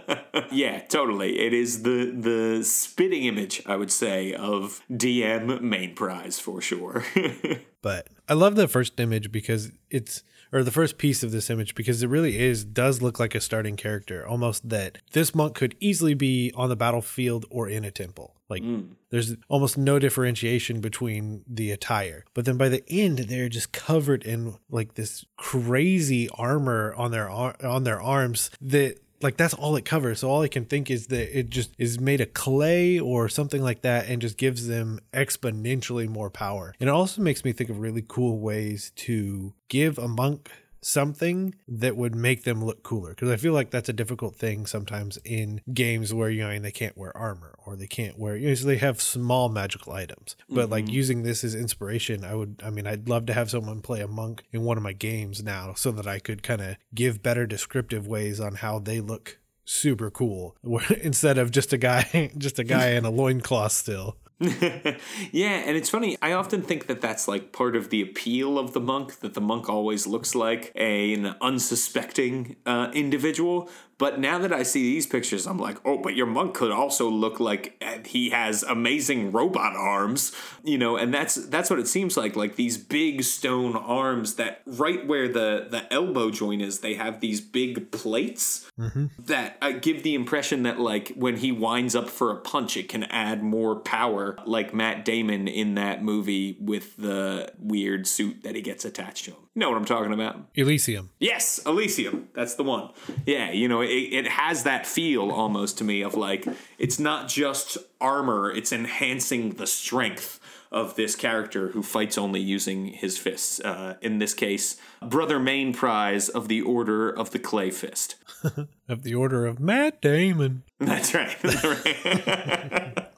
yeah, 0.58 0.80
totally. 0.80 1.38
It 1.38 1.54
is 1.54 1.84
the 1.84 2.10
the 2.10 2.64
spitting 2.64 3.24
image, 3.24 3.62
I 3.64 3.76
would 3.76 3.92
say, 3.92 4.34
of 4.34 4.82
DM 4.90 5.60
main 5.60 5.94
prize 5.94 6.40
for 6.40 6.60
sure. 6.60 7.04
but 7.82 8.08
I 8.28 8.34
love 8.34 8.56
the 8.56 8.66
first 8.66 8.98
image 8.98 9.30
because 9.30 9.70
it's 9.88 10.24
or 10.52 10.64
the 10.64 10.72
first 10.72 10.98
piece 10.98 11.22
of 11.22 11.30
this 11.30 11.48
image 11.48 11.76
because 11.76 12.02
it 12.02 12.08
really 12.08 12.38
is 12.38 12.64
does 12.64 13.00
look 13.00 13.20
like 13.20 13.36
a 13.36 13.40
starting 13.40 13.76
character 13.76 14.26
almost 14.26 14.68
that 14.68 14.98
this 15.12 15.32
monk 15.32 15.54
could 15.54 15.76
easily 15.78 16.14
be 16.14 16.50
on 16.56 16.68
the 16.68 16.76
battlefield 16.76 17.44
or 17.50 17.68
in 17.68 17.84
a 17.84 17.90
temple 17.90 18.34
like 18.48 18.62
mm. 18.62 18.88
there's 19.10 19.36
almost 19.48 19.76
no 19.76 19.98
differentiation 19.98 20.80
between 20.80 21.44
the 21.46 21.70
attire 21.70 22.24
but 22.32 22.46
then 22.46 22.56
by 22.56 22.68
the 22.70 22.82
end 22.88 23.18
they're 23.18 23.50
just 23.50 23.72
covered 23.72 24.22
in 24.22 24.56
like 24.70 24.94
this 24.94 25.24
crazy 25.36 26.30
armor 26.30 26.94
on 26.94 27.10
their 27.10 27.28
on 27.28 27.84
their 27.84 28.00
arms 28.00 28.50
that 28.60 28.98
like 29.22 29.36
that's 29.36 29.54
all 29.54 29.76
it 29.76 29.84
covers. 29.84 30.20
So 30.20 30.30
all 30.30 30.42
I 30.42 30.48
can 30.48 30.64
think 30.64 30.90
is 30.90 31.08
that 31.08 31.38
it 31.38 31.50
just 31.50 31.72
is 31.78 32.00
made 32.00 32.20
of 32.20 32.34
clay 32.34 32.98
or 32.98 33.28
something 33.28 33.62
like 33.62 33.82
that 33.82 34.08
and 34.08 34.22
just 34.22 34.38
gives 34.38 34.66
them 34.66 35.00
exponentially 35.12 36.08
more 36.08 36.30
power. 36.30 36.74
And 36.80 36.88
it 36.88 36.92
also 36.92 37.22
makes 37.22 37.44
me 37.44 37.52
think 37.52 37.70
of 37.70 37.80
really 37.80 38.04
cool 38.06 38.38
ways 38.38 38.92
to 38.96 39.54
give 39.68 39.98
a 39.98 40.08
monk 40.08 40.50
something 40.80 41.54
that 41.66 41.96
would 41.96 42.14
make 42.14 42.44
them 42.44 42.64
look 42.64 42.82
cooler. 42.82 43.10
Because 43.10 43.30
i 43.30 43.36
feel 43.36 43.52
like 43.52 43.70
that's 43.70 43.88
a 43.88 43.92
difficult 43.92 44.36
thing 44.36 44.66
sometimes 44.66 45.18
in 45.24 45.60
games 45.72 46.14
where 46.14 46.30
you 46.30 46.42
know 46.42 46.58
they 46.58 46.70
can't 46.70 46.96
wear 46.96 47.16
armor 47.16 47.58
or 47.64 47.76
they 47.76 47.86
can't 47.86 48.18
wear 48.18 48.36
you 48.36 48.48
know 48.48 48.54
so 48.54 48.66
they 48.66 48.76
have 48.78 49.00
small 49.00 49.48
magical 49.48 49.92
items. 49.92 50.36
But 50.48 50.62
mm-hmm. 50.62 50.72
like 50.72 50.88
using 50.88 51.22
this 51.22 51.44
as 51.44 51.54
inspiration 51.54 52.24
i 52.24 52.34
would 52.34 52.62
i 52.64 52.70
mean 52.70 52.86
i'd 52.86 53.08
love 53.08 53.26
to 53.26 53.34
have 53.34 53.50
someone 53.50 53.80
play 53.80 54.00
a 54.00 54.08
monk 54.08 54.44
in 54.52 54.62
one 54.62 54.76
of 54.76 54.82
my 54.82 54.92
games 54.92 55.42
now 55.42 55.74
so 55.74 55.90
that 55.92 56.06
i 56.06 56.18
could 56.18 56.42
kind 56.42 56.60
of 56.60 56.76
give 56.94 57.22
better 57.22 57.46
descriptive 57.46 58.06
ways 58.06 58.40
on 58.40 58.56
how 58.56 58.78
they 58.78 59.00
look 59.00 59.38
super 59.64 60.10
cool 60.10 60.56
instead 61.02 61.38
of 61.38 61.50
just 61.50 61.72
a 61.72 61.78
guy 61.78 62.30
just 62.38 62.58
a 62.58 62.64
guy 62.64 62.90
in 62.90 63.04
a 63.04 63.10
loincloth 63.10 63.72
still 63.72 64.16
yeah, 64.40 65.62
and 65.66 65.76
it's 65.76 65.90
funny. 65.90 66.16
I 66.22 66.32
often 66.32 66.62
think 66.62 66.86
that 66.86 67.00
that's 67.00 67.26
like 67.26 67.52
part 67.52 67.74
of 67.74 67.90
the 67.90 68.00
appeal 68.02 68.56
of 68.56 68.72
the 68.72 68.80
monk, 68.80 69.18
that 69.18 69.34
the 69.34 69.40
monk 69.40 69.68
always 69.68 70.06
looks 70.06 70.34
like 70.36 70.70
a, 70.76 71.12
an 71.12 71.34
unsuspecting 71.40 72.54
uh, 72.64 72.90
individual. 72.94 73.68
But 73.98 74.20
now 74.20 74.38
that 74.38 74.52
I 74.52 74.62
see 74.62 74.82
these 74.82 75.06
pictures, 75.06 75.44
I'm 75.46 75.58
like, 75.58 75.78
oh, 75.84 75.98
but 75.98 76.14
your 76.14 76.26
monk 76.26 76.54
could 76.54 76.70
also 76.70 77.10
look 77.10 77.40
like 77.40 77.76
uh, 77.84 77.98
he 78.04 78.30
has 78.30 78.62
amazing 78.62 79.32
robot 79.32 79.74
arms, 79.74 80.32
you 80.62 80.78
know, 80.78 80.96
and 80.96 81.12
that's 81.12 81.34
that's 81.34 81.68
what 81.68 81.80
it 81.80 81.88
seems 81.88 82.16
like. 82.16 82.36
Like 82.36 82.54
these 82.54 82.78
big 82.78 83.24
stone 83.24 83.74
arms 83.74 84.36
that 84.36 84.62
right 84.66 85.04
where 85.04 85.26
the 85.26 85.66
the 85.68 85.92
elbow 85.92 86.30
joint 86.30 86.62
is, 86.62 86.78
they 86.78 86.94
have 86.94 87.20
these 87.20 87.40
big 87.40 87.90
plates 87.90 88.70
mm-hmm. 88.78 89.06
that 89.18 89.58
uh, 89.60 89.72
give 89.72 90.04
the 90.04 90.14
impression 90.14 90.62
that 90.62 90.78
like 90.78 91.12
when 91.16 91.36
he 91.36 91.50
winds 91.50 91.96
up 91.96 92.08
for 92.08 92.30
a 92.30 92.36
punch, 92.36 92.76
it 92.76 92.88
can 92.88 93.02
add 93.04 93.42
more 93.42 93.74
power, 93.74 94.38
like 94.46 94.72
Matt 94.72 95.04
Damon 95.04 95.48
in 95.48 95.74
that 95.74 96.04
movie 96.04 96.56
with 96.60 96.96
the 96.96 97.52
weird 97.58 98.06
suit 98.06 98.44
that 98.44 98.54
he 98.54 98.62
gets 98.62 98.84
attached 98.84 99.24
to 99.24 99.32
him. 99.32 99.40
You 99.58 99.64
know 99.64 99.70
what 99.70 99.78
I'm 99.78 99.86
talking 99.86 100.12
about? 100.12 100.36
Elysium. 100.54 101.10
Yes, 101.18 101.58
Elysium. 101.66 102.28
That's 102.32 102.54
the 102.54 102.62
one. 102.62 102.90
Yeah, 103.26 103.50
you 103.50 103.66
know, 103.66 103.80
it, 103.80 103.88
it 103.88 104.28
has 104.28 104.62
that 104.62 104.86
feel 104.86 105.32
almost 105.32 105.78
to 105.78 105.84
me 105.84 106.00
of 106.02 106.14
like 106.14 106.46
it's 106.78 107.00
not 107.00 107.26
just 107.26 107.76
armor, 108.00 108.52
it's 108.52 108.72
enhancing 108.72 109.54
the 109.54 109.66
strength 109.66 110.38
of 110.70 110.94
this 110.94 111.16
character 111.16 111.70
who 111.70 111.82
fights 111.82 112.16
only 112.16 112.38
using 112.38 112.86
his 112.86 113.18
fists. 113.18 113.58
Uh, 113.58 113.96
in 114.00 114.20
this 114.20 114.32
case, 114.32 114.76
Brother 115.02 115.40
Main 115.40 115.72
Prize 115.72 116.28
of 116.28 116.46
the 116.46 116.60
Order 116.60 117.10
of 117.10 117.32
the 117.32 117.40
Clay 117.40 117.72
Fist. 117.72 118.14
of 118.88 119.02
the 119.02 119.16
Order 119.16 119.44
of 119.44 119.58
Matt 119.58 120.00
Damon. 120.00 120.62
That's 120.78 121.12
right. 121.14 121.36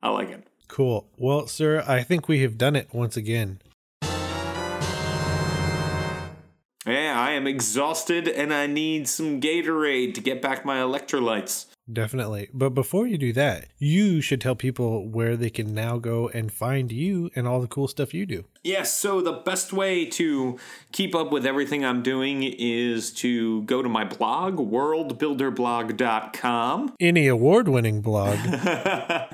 I 0.00 0.08
like 0.08 0.30
it. 0.30 0.46
Cool. 0.68 1.08
Well, 1.16 1.48
sir, 1.48 1.82
I 1.84 2.04
think 2.04 2.28
we 2.28 2.42
have 2.42 2.56
done 2.56 2.76
it 2.76 2.94
once 2.94 3.16
again. 3.16 3.58
Yeah, 6.86 7.18
I 7.18 7.30
am 7.30 7.46
exhausted 7.46 8.28
and 8.28 8.52
I 8.52 8.66
need 8.66 9.08
some 9.08 9.40
Gatorade 9.40 10.12
to 10.14 10.20
get 10.20 10.42
back 10.42 10.66
my 10.66 10.78
electrolytes. 10.78 11.66
Definitely. 11.92 12.48
But 12.52 12.70
before 12.70 13.06
you 13.06 13.18
do 13.18 13.32
that, 13.34 13.66
you 13.78 14.20
should 14.20 14.40
tell 14.40 14.54
people 14.54 15.06
where 15.06 15.36
they 15.36 15.50
can 15.50 15.74
now 15.74 15.98
go 15.98 16.28
and 16.28 16.50
find 16.50 16.90
you 16.90 17.30
and 17.34 17.46
all 17.46 17.60
the 17.60 17.66
cool 17.66 17.88
stuff 17.88 18.14
you 18.14 18.24
do. 18.24 18.44
Yes, 18.62 18.94
so 18.94 19.20
the 19.20 19.32
best 19.32 19.74
way 19.74 20.06
to 20.06 20.58
keep 20.90 21.14
up 21.14 21.30
with 21.30 21.44
everything 21.44 21.84
I'm 21.84 22.02
doing 22.02 22.42
is 22.42 23.12
to 23.14 23.62
go 23.64 23.82
to 23.82 23.90
my 23.90 24.04
blog, 24.04 24.56
worldbuilderblog.com. 24.56 26.94
Any 26.98 27.26
award 27.26 27.68
winning 27.68 28.00
blog. 28.00 28.38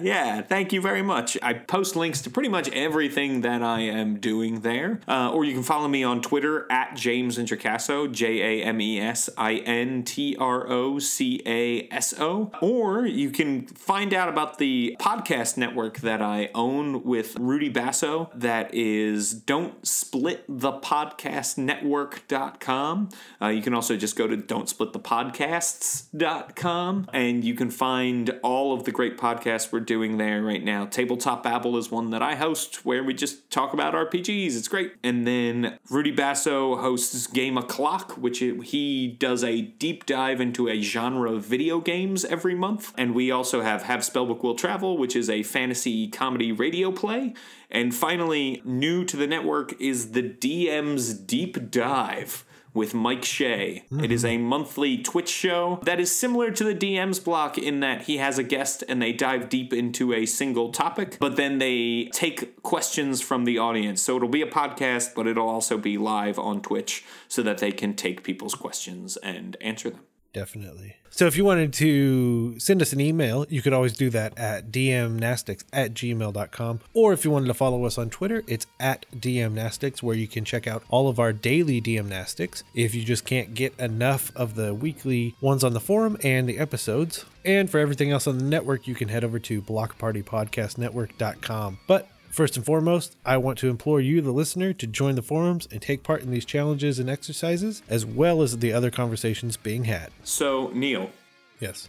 yeah, 0.03 0.43
thank 0.43 0.73
you 0.73 0.81
very 0.81 1.03
much. 1.03 1.39
I 1.43 1.53
post 1.53 1.95
links 1.95 2.23
to 2.23 2.31
pretty 2.31 2.49
much 2.49 2.69
everything 2.71 3.43
that 3.43 3.63
I 3.63 3.83
am 3.83 4.19
doing 4.19 4.63
there. 4.63 5.01
Uh, 5.07 5.31
or 5.31 5.45
you 5.45 5.55
can 5.55 5.63
follow 5.63 5.87
me 5.87 6.03
on 6.03 6.23
Twitter 6.23 6.67
at 6.73 6.97
James 6.97 7.39
Introcaso, 7.39 8.11
J 8.11 8.63
A 8.63 8.65
M 8.65 8.81
E 8.81 9.01
S 9.01 9.31
I 9.39 9.59
N 9.59 10.03
T 10.03 10.35
R 10.41 10.69
O 10.69 10.99
C 10.99 11.41
A 11.47 11.87
S 11.93 12.19
O. 12.19 12.40
Or 12.61 13.07
you 13.07 13.31
can 13.31 13.67
find 13.67 14.15
out 14.15 14.29
about 14.29 14.59
the 14.59 14.97
podcast 15.01 15.57
network 15.57 15.99
that 15.99 16.23
I 16.23 16.51
own 16.55 17.05
with 17.05 17.37
Rudy 17.39 17.69
Basso 17.69 18.31
that 18.35 18.75
is 18.75 19.33
don't 19.33 19.87
split 19.87 20.45
the 20.49 20.73
podcast 20.73 21.59
network.com. 21.59 23.09
Uh, 23.41 23.49
you 23.49 23.63
can 23.63 23.75
also 23.75 23.97
just 23.97 24.17
go 24.17 24.27
to 24.27 24.37
don't 24.37 24.69
split 24.69 24.93
the 24.93 25.01
podcasts.com 25.01 27.07
and 27.13 27.45
you 27.45 27.55
can 27.55 27.71
find 27.71 28.39
all 28.43 28.73
of 28.73 28.85
the 28.85 28.93
great 28.93 29.19
podcasts 29.19 29.73
we're 29.73 29.81
doing 29.81 30.19
there 30.19 30.43
right 30.43 30.63
now. 30.63 30.87
Tabletop 30.87 31.43
Babble 31.43 31.77
is 31.77 31.91
one 31.91 32.11
that 32.11 32.23
I 32.23 32.35
host 32.35 32.85
where 32.85 33.03
we 33.03 33.15
just 33.15 33.51
talk 33.51 33.73
about 33.73 33.95
RPGs. 33.95 34.57
It's 34.57 34.69
great. 34.69 34.95
And 35.03 35.27
then 35.27 35.79
Rudy 35.91 36.11
Basso 36.11 36.77
hosts 36.77 37.27
Game 37.27 37.59
O'Clock, 37.59 38.13
which 38.13 38.43
it, 38.43 38.63
he 38.65 39.09
does 39.09 39.45
a 39.45 39.63
deep 39.63 40.07
dive 40.07 40.41
into 40.41 40.69
a 40.69 40.81
genre 40.81 41.33
of 41.33 41.45
video 41.45 41.81
games 41.81 42.25
every 42.31 42.55
month. 42.55 42.93
And 42.97 43.15
we 43.15 43.31
also 43.31 43.63
have 43.63 43.83
Have 43.83 44.01
Spellbook 44.01 44.43
Will 44.43 44.55
Travel, 44.55 44.97
which 44.97 45.17
is 45.17 45.29
a 45.29 45.43
fantasy 45.43 46.09
comedy 46.09 46.53
radio 46.53 46.93
play. 46.93 47.35
And 47.71 47.95
finally, 47.95 48.63
new 48.65 49.05
to 49.05 49.17
the 49.17 49.27
network 49.27 49.81
is 49.81 50.13
the 50.13 50.23
DM's 50.23 51.15
Deep 51.15 51.71
Dive 51.71 52.45
with 52.73 52.95
Mike 52.95 53.25
Shea. 53.25 53.85
Mm-hmm. 53.87 54.05
It 54.05 54.13
is 54.13 54.25
a 54.25 54.39
monthly 54.39 54.99
Twitch 54.99 55.29
show 55.29 55.81
that 55.85 56.01
is 56.01 56.15
similar 56.15 56.51
to 56.53 56.65
the 56.65 56.75
DM's 56.75 57.19
block 57.19 57.59
in 57.59 57.81
that 57.81 58.03
he 58.03 58.19
has 58.19 58.39
a 58.39 58.43
guest 58.43 58.85
and 58.89 59.01
they 59.01 59.13
dive 59.13 59.49
deep 59.49 59.73
into 59.73 60.13
a 60.13 60.27
single 60.27 60.71
topic, 60.71 61.17
but 61.21 61.37
then 61.37 61.59
they 61.59 62.09
take 62.13 62.63
questions 62.63 63.21
from 63.21 63.45
the 63.45 63.59
audience. 63.59 64.03
So 64.03 64.17
it'll 64.17 64.29
be 64.29 64.43
a 64.43 64.51
podcast, 64.51 65.15
but 65.15 65.27
it'll 65.27 65.49
also 65.49 65.79
be 65.79 65.99
live 65.99 66.39
on 66.39 66.63
Twitch 66.63 67.05
so 67.29 67.43
that 67.43 67.59
they 67.59 67.73
can 67.73 67.95
take 67.95 68.23
people's 68.23 68.55
questions 68.55 69.17
and 69.19 69.57
answer 69.61 69.91
them. 69.91 70.01
Definitely. 70.33 70.97
So 71.13 71.27
if 71.27 71.37
you 71.37 71.45
wanted 71.45 71.73
to 71.75 72.57
send 72.61 72.81
us 72.81 72.93
an 72.93 73.01
email, 73.01 73.45
you 73.49 73.63
could 73.63 73.73
always 73.73 73.95
do 73.95 74.11
that 74.11 74.39
at 74.39 74.71
dmnastics 74.71 75.65
at 75.73 75.93
gmail.com. 75.93 76.81
Or 76.95 77.13
if 77.13 77.25
you 77.25 77.33
wanted 77.33 77.49
to 77.49 77.55
follow 77.55 77.85
us 77.85 77.99
on 77.99 78.11
Twitter, 78.11 78.45
it's 78.47 78.69
at 78.79 79.07
dmnastics, 79.15 80.05
where 80.05 80.15
you 80.15 80.29
can 80.29 80.45
check 80.45 80.69
out 80.69 80.85
all 80.89 81.09
of 81.09 81.19
our 81.19 81.33
daily 81.33 81.83
dmnastics 81.83 82.63
if 82.75 82.95
you 82.95 83.03
just 83.05 83.25
can't 83.25 83.55
get 83.55 83.77
enough 83.79 84.31
of 84.37 84.55
the 84.55 84.73
weekly 84.73 85.35
ones 85.41 85.65
on 85.65 85.73
the 85.73 85.81
forum 85.81 86.17
and 86.23 86.49
the 86.49 86.59
episodes. 86.59 87.25
And 87.45 87.69
for 87.69 87.79
everything 87.79 88.13
else 88.13 88.29
on 88.29 88.39
the 88.39 88.45
network, 88.45 88.87
you 88.87 88.95
can 88.95 89.09
head 89.09 89.25
over 89.25 89.41
to 89.41 89.63
blockpartypodcastnetwork.com. 89.63 91.79
But 91.87 92.09
First 92.31 92.57
and 92.57 92.65
foremost, 92.65 93.17
I 93.27 93.39
want 93.39 93.59
to 93.59 93.69
implore 93.69 94.01
you, 94.01 94.21
the 94.21 94.31
listener, 94.31 94.73
to 94.75 94.87
join 94.87 95.17
the 95.17 95.23
forums 95.23 95.67
and 95.73 95.83
take 95.83 96.05
part 96.05 96.23
in 96.23 96.31
these 96.31 96.45
challenges 96.45 97.01
and 97.01 97.11
exercises, 97.11 97.83
as 97.89 98.07
well 98.07 98.41
as 98.41 98.59
the 98.59 98.73
other 98.73 98.91
conversations 98.91 99.57
being 99.57 99.85
had. 99.85 100.11
So, 100.23 100.71
Neal. 100.73 101.11
Yes. 101.59 101.89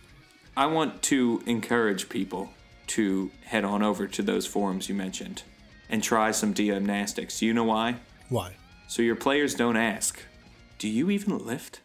I 0.58 0.66
want 0.66 1.04
to 1.04 1.44
encourage 1.46 2.10
people 2.10 2.50
to 2.88 3.30
head 3.46 3.64
on 3.64 3.84
over 3.84 4.08
to 4.08 4.24
those 4.24 4.48
forums 4.48 4.90
you 4.90 4.96
mentioned 4.96 5.44
and 5.90 6.02
try 6.04 6.32
some 6.32 6.56
gymnastics. 6.56 7.44
You 7.44 7.54
know 7.54 7.64
why? 7.64 7.98
Why? 8.30 8.56
So 8.88 9.04
your 9.04 9.16
players 9.16 9.54
don't 9.54 9.78
ask, 9.78 10.20
Do 10.80 10.88
you 10.90 11.12
even 11.12 11.38
lift? 11.38 11.82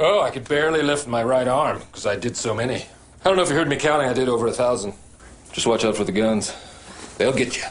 Oh, 0.00 0.22
I 0.22 0.30
could 0.30 0.48
barely 0.48 0.80
lift 0.82 1.06
my 1.06 1.22
right 1.22 1.46
arm 1.46 1.78
because 1.78 2.06
I 2.06 2.16
did 2.16 2.36
so 2.36 2.54
many. 2.54 2.76
I 2.76 3.24
don't 3.24 3.36
know 3.36 3.42
if 3.42 3.50
you 3.50 3.54
heard 3.54 3.68
me 3.68 3.76
counting, 3.76 4.08
I 4.08 4.14
did 4.14 4.28
over 4.30 4.46
a 4.46 4.52
thousand. 4.52 4.94
Just 5.52 5.66
watch 5.66 5.84
out 5.84 5.96
for 5.96 6.04
the 6.04 6.12
guns. 6.12 6.54
They'll 7.18 7.32
get 7.32 7.56
you. 7.56 7.64